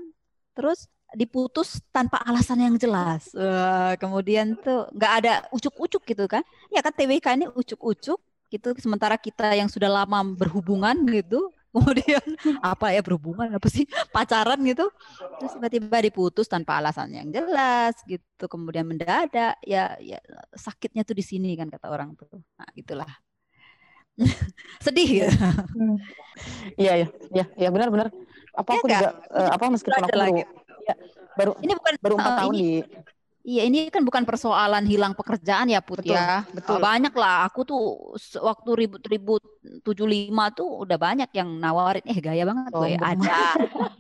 [0.54, 0.86] terus
[1.18, 3.34] diputus tanpa alasan yang jelas.
[3.34, 6.46] Wah, kemudian tuh nggak ada ucuk-ucuk gitu kan?
[6.70, 12.24] Ya kan TWK ini ucuk-ucuk gitu sementara kita yang sudah lama berhubungan gitu kemudian
[12.66, 14.90] apa ya berhubungan apa sih pacaran gitu
[15.38, 20.18] terus tiba-tiba diputus tanpa alasan yang jelas gitu kemudian mendadak ya ya
[20.58, 23.10] sakitnya tuh di sini kan kata orang tuh nah gitulah
[24.86, 25.30] sedih ya
[26.80, 28.08] Iya ya, ya, ya benar-benar.
[28.56, 29.04] Apa Iya aku nggak?
[29.04, 30.42] juga eh, apa meskipun aku baru, lagi.
[30.88, 30.96] ya,
[31.38, 32.70] baru ini bukan baru empat eh, tahun ini di
[33.50, 36.76] iya ini kan bukan persoalan hilang pekerjaan ya Put Betul, ya betul.
[36.78, 37.82] Eh, banyak lah aku tuh
[38.50, 39.42] waktu ribut-ribut
[39.84, 43.38] 75 tuh udah banyak yang nawarin eh gaya banget gue Sombong ada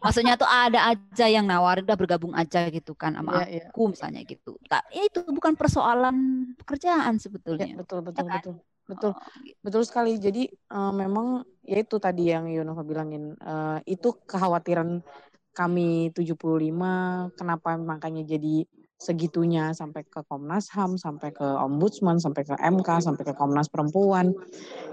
[0.05, 3.65] maksudnya tuh ada aja yang nawarin udah bergabung aja gitu kan sama Iya, iya.
[3.73, 6.15] aku misalnya gitu tak itu bukan persoalan
[6.59, 8.35] pekerjaan Ya, sebetulnya betul, betul, kan?
[8.39, 8.55] betul.
[8.89, 9.53] Betul, Oh, gitu.
[9.65, 10.17] betul sekali.
[10.17, 13.37] Jadi eh, memang ya itu tadi yang Yunova bilangin.
[13.37, 14.89] eh, itu kekhawatiran
[15.53, 18.65] kami 75 kenapa makanya jadi
[18.99, 24.35] segitunya sampai ke Komnas HAM, sampai ke Ombudsman, sampai ke MK, sampai ke Komnas Perempuan.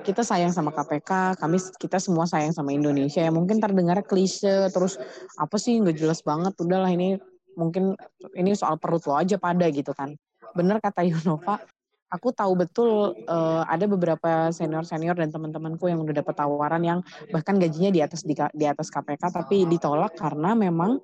[0.07, 3.19] Kita sayang sama KPK, kami kita semua sayang sama Indonesia.
[3.19, 4.95] Ya mungkin terdengar klise terus
[5.35, 6.55] apa sih nggak jelas banget.
[6.55, 7.19] Udahlah ini
[7.59, 7.99] mungkin
[8.39, 10.15] ini soal perut lo aja pada gitu kan.
[10.55, 11.59] Bener kata Yunova,
[12.07, 16.99] aku tahu betul eh, ada beberapa senior-senior dan teman-temanku yang udah dapat tawaran yang
[17.35, 21.03] bahkan gajinya di atas di, di atas KPK tapi ditolak karena memang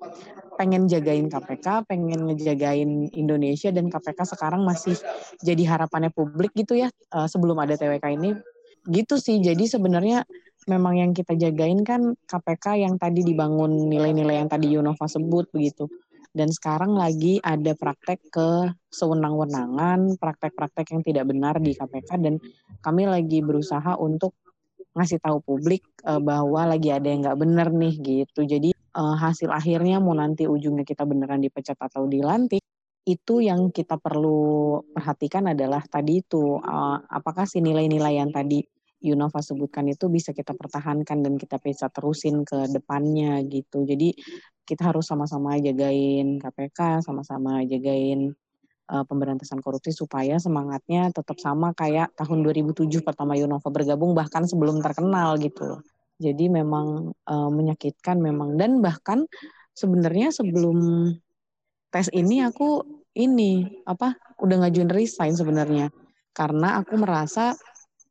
[0.55, 4.93] pengen jagain KPK, pengen ngejagain Indonesia dan KPK sekarang masih
[5.41, 8.31] jadi harapannya publik gitu ya eh, sebelum ada TWK ini.
[8.83, 9.39] Gitu sih.
[9.39, 10.27] Jadi sebenarnya
[10.67, 15.87] memang yang kita jagain kan KPK yang tadi dibangun nilai-nilai yang tadi Yunova sebut begitu.
[16.33, 18.49] Dan sekarang lagi ada praktek ke
[18.89, 22.41] sewenang-wenangan, praktek-praktek yang tidak benar di KPK dan
[22.81, 24.33] kami lagi berusaha untuk
[24.97, 28.49] ngasih tahu publik eh, bahwa lagi ada yang nggak benar nih gitu.
[28.49, 32.65] Jadi eh, hasil akhirnya mau nanti ujungnya kita beneran dipecat atau dilantik,
[33.03, 38.65] itu yang kita perlu perhatikan adalah tadi itu eh, apakah si nilai-nilai yang tadi
[39.03, 43.83] Yunova sebutkan itu bisa kita pertahankan dan kita bisa terusin ke depannya gitu.
[43.83, 44.15] Jadi
[44.63, 48.31] kita harus sama-sama jagain KPK, sama-sama jagain
[48.87, 54.79] uh, pemberantasan korupsi supaya semangatnya tetap sama kayak tahun 2007 pertama Yunova bergabung bahkan sebelum
[54.79, 55.83] terkenal gitu.
[56.23, 59.27] Jadi memang uh, menyakitkan memang dan bahkan
[59.75, 61.11] sebenarnya sebelum
[61.91, 62.87] tes ini aku
[63.19, 65.91] ini apa udah ngajuin resign sebenarnya
[66.33, 67.53] karena aku merasa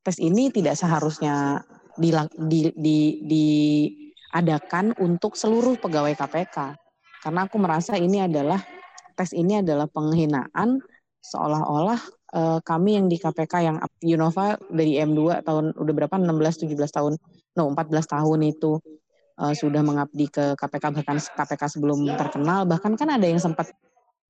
[0.02, 1.62] tes ini tidak seharusnya
[1.96, 6.56] dila- di, di, diadakan untuk seluruh pegawai KPK
[7.22, 8.58] karena aku merasa ini adalah
[9.14, 10.82] tes ini adalah penghinaan
[11.22, 12.00] seolah-olah
[12.34, 17.14] eh, kami yang di KPK yang Yunova dari M2 tahun udah berapa 16 17 tahun
[17.54, 18.82] no 14 tahun itu
[19.38, 22.66] eh, sudah mengabdi ke KPK bahkan KPK sebelum terkenal.
[22.66, 23.70] Bahkan kan ada yang sempat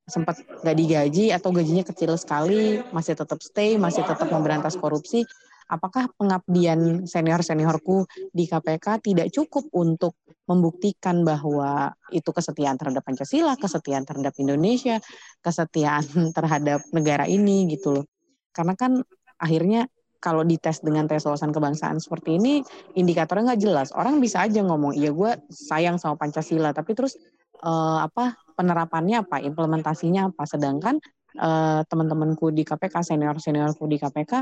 [0.05, 5.23] sempat nggak digaji atau gajinya kecil sekali masih tetap stay masih tetap memberantas korupsi
[5.69, 14.03] apakah pengabdian senior-seniorku di KPK tidak cukup untuk membuktikan bahwa itu kesetiaan terhadap Pancasila, kesetiaan
[14.03, 14.99] terhadap Indonesia,
[15.41, 16.05] kesetiaan
[16.37, 18.05] terhadap negara ini gitu loh.
[18.51, 19.01] Karena kan
[19.39, 19.89] akhirnya
[20.23, 22.63] kalau dites dengan tes wawasan kebangsaan seperti ini
[22.95, 23.89] indikatornya nggak jelas.
[23.91, 27.19] Orang bisa aja ngomong, iya gue sayang sama Pancasila, tapi terus
[27.67, 30.47] uh, apa penerapannya apa, implementasinya apa.
[30.47, 31.03] Sedangkan
[31.43, 34.33] uh, teman-temanku di KPK, senior-seniorku di KPK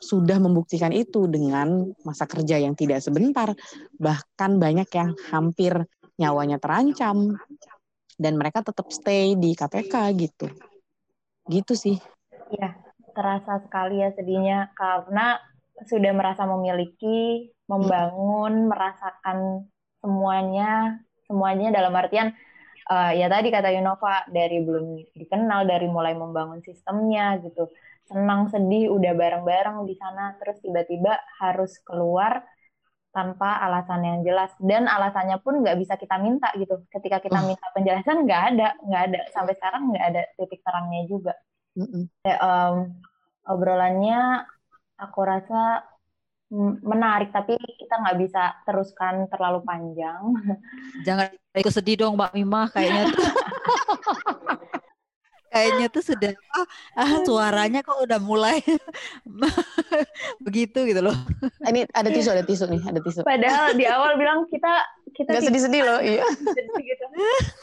[0.00, 3.52] sudah membuktikan itu dengan masa kerja yang tidak sebentar,
[3.96, 5.72] bahkan banyak yang hampir
[6.16, 7.36] nyawanya terancam
[8.16, 10.46] dan mereka tetap stay di KPK gitu.
[11.48, 11.96] Gitu sih.
[12.52, 12.76] Iya,
[13.12, 15.40] terasa sekali ya sedihnya karena
[15.84, 19.68] sudah merasa memiliki, membangun, merasakan
[20.00, 22.32] semuanya, semuanya dalam artian
[22.90, 27.70] uh, ya tadi kata Yunova dari belum dikenal dari mulai membangun sistemnya gitu
[28.06, 30.34] senang sedih udah bareng-bareng di sana.
[30.38, 32.42] Terus tiba-tiba harus keluar
[33.10, 34.54] tanpa alasan yang jelas.
[34.62, 36.86] Dan alasannya pun nggak bisa kita minta gitu.
[36.90, 38.68] Ketika kita minta penjelasan nggak ada.
[38.86, 39.20] Nggak ada.
[39.34, 41.34] Sampai sekarang nggak ada titik terangnya juga.
[42.24, 42.96] Ya, um,
[43.44, 44.46] obrolannya
[44.96, 45.84] aku rasa
[46.82, 47.34] menarik.
[47.34, 50.22] Tapi kita nggak bisa teruskan terlalu panjang.
[51.02, 53.08] Jangan ikut sedih dong Mbak Mima kayaknya
[55.56, 56.66] kayaknya tuh sudah ah,
[57.00, 58.60] ah suaranya kok udah mulai
[60.44, 61.16] begitu gitu loh.
[61.64, 63.24] Ini ada tisu, ada tisu nih, ada tisu.
[63.24, 64.84] Padahal di awal bilang kita
[65.16, 66.24] kita nggak sedih-sedih loh, iya.
[66.92, 67.04] gitu.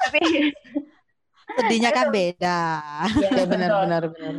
[0.10, 0.22] Tapi
[1.62, 2.60] sedihnya kan beda.
[3.22, 4.36] Ya, ya benar, benar, benar.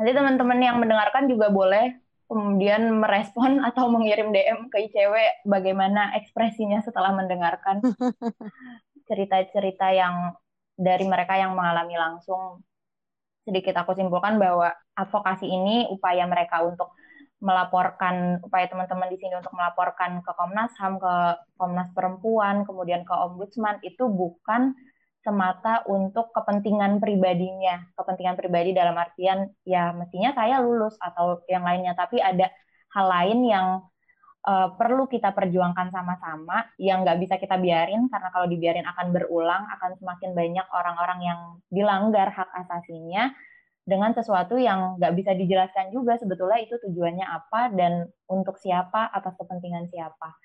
[0.00, 1.92] Nanti teman-teman yang mendengarkan juga boleh
[2.28, 7.80] kemudian merespon atau mengirim DM ke ICW bagaimana ekspresinya setelah mendengarkan
[9.08, 10.36] cerita-cerita yang
[10.76, 12.62] dari mereka yang mengalami langsung
[13.48, 16.92] sedikit aku simpulkan bahwa advokasi ini upaya mereka untuk
[17.38, 21.14] melaporkan upaya teman-teman di sini untuk melaporkan ke Komnas HAM, ke
[21.54, 24.74] Komnas Perempuan, kemudian ke Ombudsman itu bukan
[25.22, 31.94] semata untuk kepentingan pribadinya, kepentingan pribadi dalam artian ya mestinya saya lulus atau yang lainnya,
[31.94, 32.50] tapi ada
[32.94, 33.66] hal lain yang
[34.48, 39.68] uh, perlu kita perjuangkan sama-sama yang nggak bisa kita biarin karena kalau dibiarin akan berulang
[39.76, 43.28] akan semakin banyak orang-orang yang dilanggar hak asasinya
[43.88, 49.32] dengan sesuatu yang nggak bisa dijelaskan juga sebetulnya itu tujuannya apa dan untuk siapa atas
[49.40, 50.36] kepentingan siapa.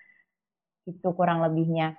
[0.88, 1.96] Itu kurang lebihnya.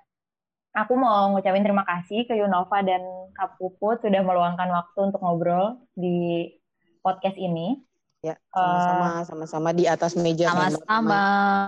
[0.72, 3.04] Aku mau ngucapin terima kasih ke Yunova dan
[3.36, 6.48] Kak Puput sudah meluangkan waktu untuk ngobrol di
[7.04, 7.78] podcast ini
[8.24, 10.48] Ya, sama-sama, uh, sama-sama di atas meja.
[10.48, 11.22] Sama-sama,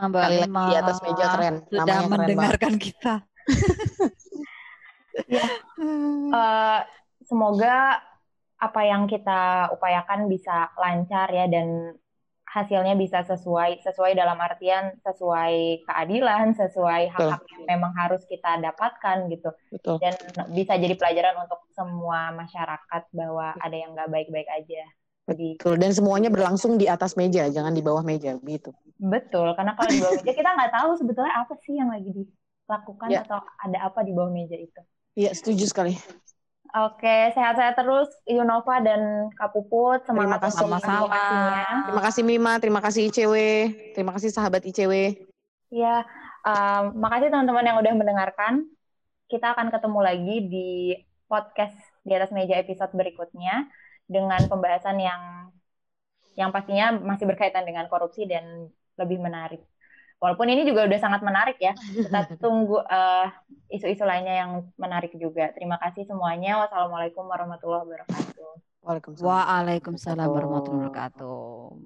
[0.09, 0.63] Mbak Lima.
[0.73, 1.55] Di atas meja keren.
[1.69, 3.15] Sudah Namanya mendengarkan keren kita.
[5.37, 5.45] ya.
[6.33, 6.81] Uh,
[7.29, 8.01] semoga
[8.57, 11.93] apa yang kita upayakan bisa lancar ya dan
[12.49, 19.29] hasilnya bisa sesuai sesuai dalam artian sesuai keadilan sesuai hak-hak yang memang harus kita dapatkan
[19.29, 20.01] gitu Betul.
[20.01, 20.17] dan
[20.57, 24.89] bisa jadi pelajaran untuk semua masyarakat bahwa ada yang nggak baik-baik aja
[25.27, 25.75] Betul.
[25.83, 28.71] Dan semuanya berlangsung di atas meja, jangan di bawah meja, begitu.
[28.97, 33.09] Betul, karena kalau di bawah meja kita nggak tahu sebetulnya apa sih yang lagi dilakukan
[33.11, 33.27] ya.
[33.27, 34.81] atau ada apa di bawah meja itu.
[35.19, 35.99] Iya, setuju sekali.
[36.77, 40.07] Oke, sehat-sehat terus Yunova dan Kak Puput.
[40.07, 41.09] Semangat terima kasih.
[41.91, 43.35] Terima kasih Mima, terima kasih ICW,
[43.99, 45.17] terima kasih sahabat ICW.
[45.75, 46.07] Iya,
[46.47, 48.69] um, makasih teman-teman yang udah mendengarkan.
[49.27, 50.71] Kita akan ketemu lagi di
[51.27, 51.75] podcast
[52.07, 53.67] di atas meja episode berikutnya
[54.07, 55.23] dengan pembahasan yang
[56.37, 59.65] yang pastinya masih berkaitan dengan korupsi dan lebih menarik.
[60.17, 63.29] Walaupun ini juga udah sangat menarik ya, kita tunggu uh,
[63.69, 65.53] isu-isu lainnya yang menarik juga.
[65.53, 66.57] Terima kasih semuanya.
[66.65, 68.51] Wassalamualaikum warahmatullahi wabarakatuh.
[68.87, 71.77] Waalaikumsalam, Waalaikumsalam warahmatullahi wabarakatuh.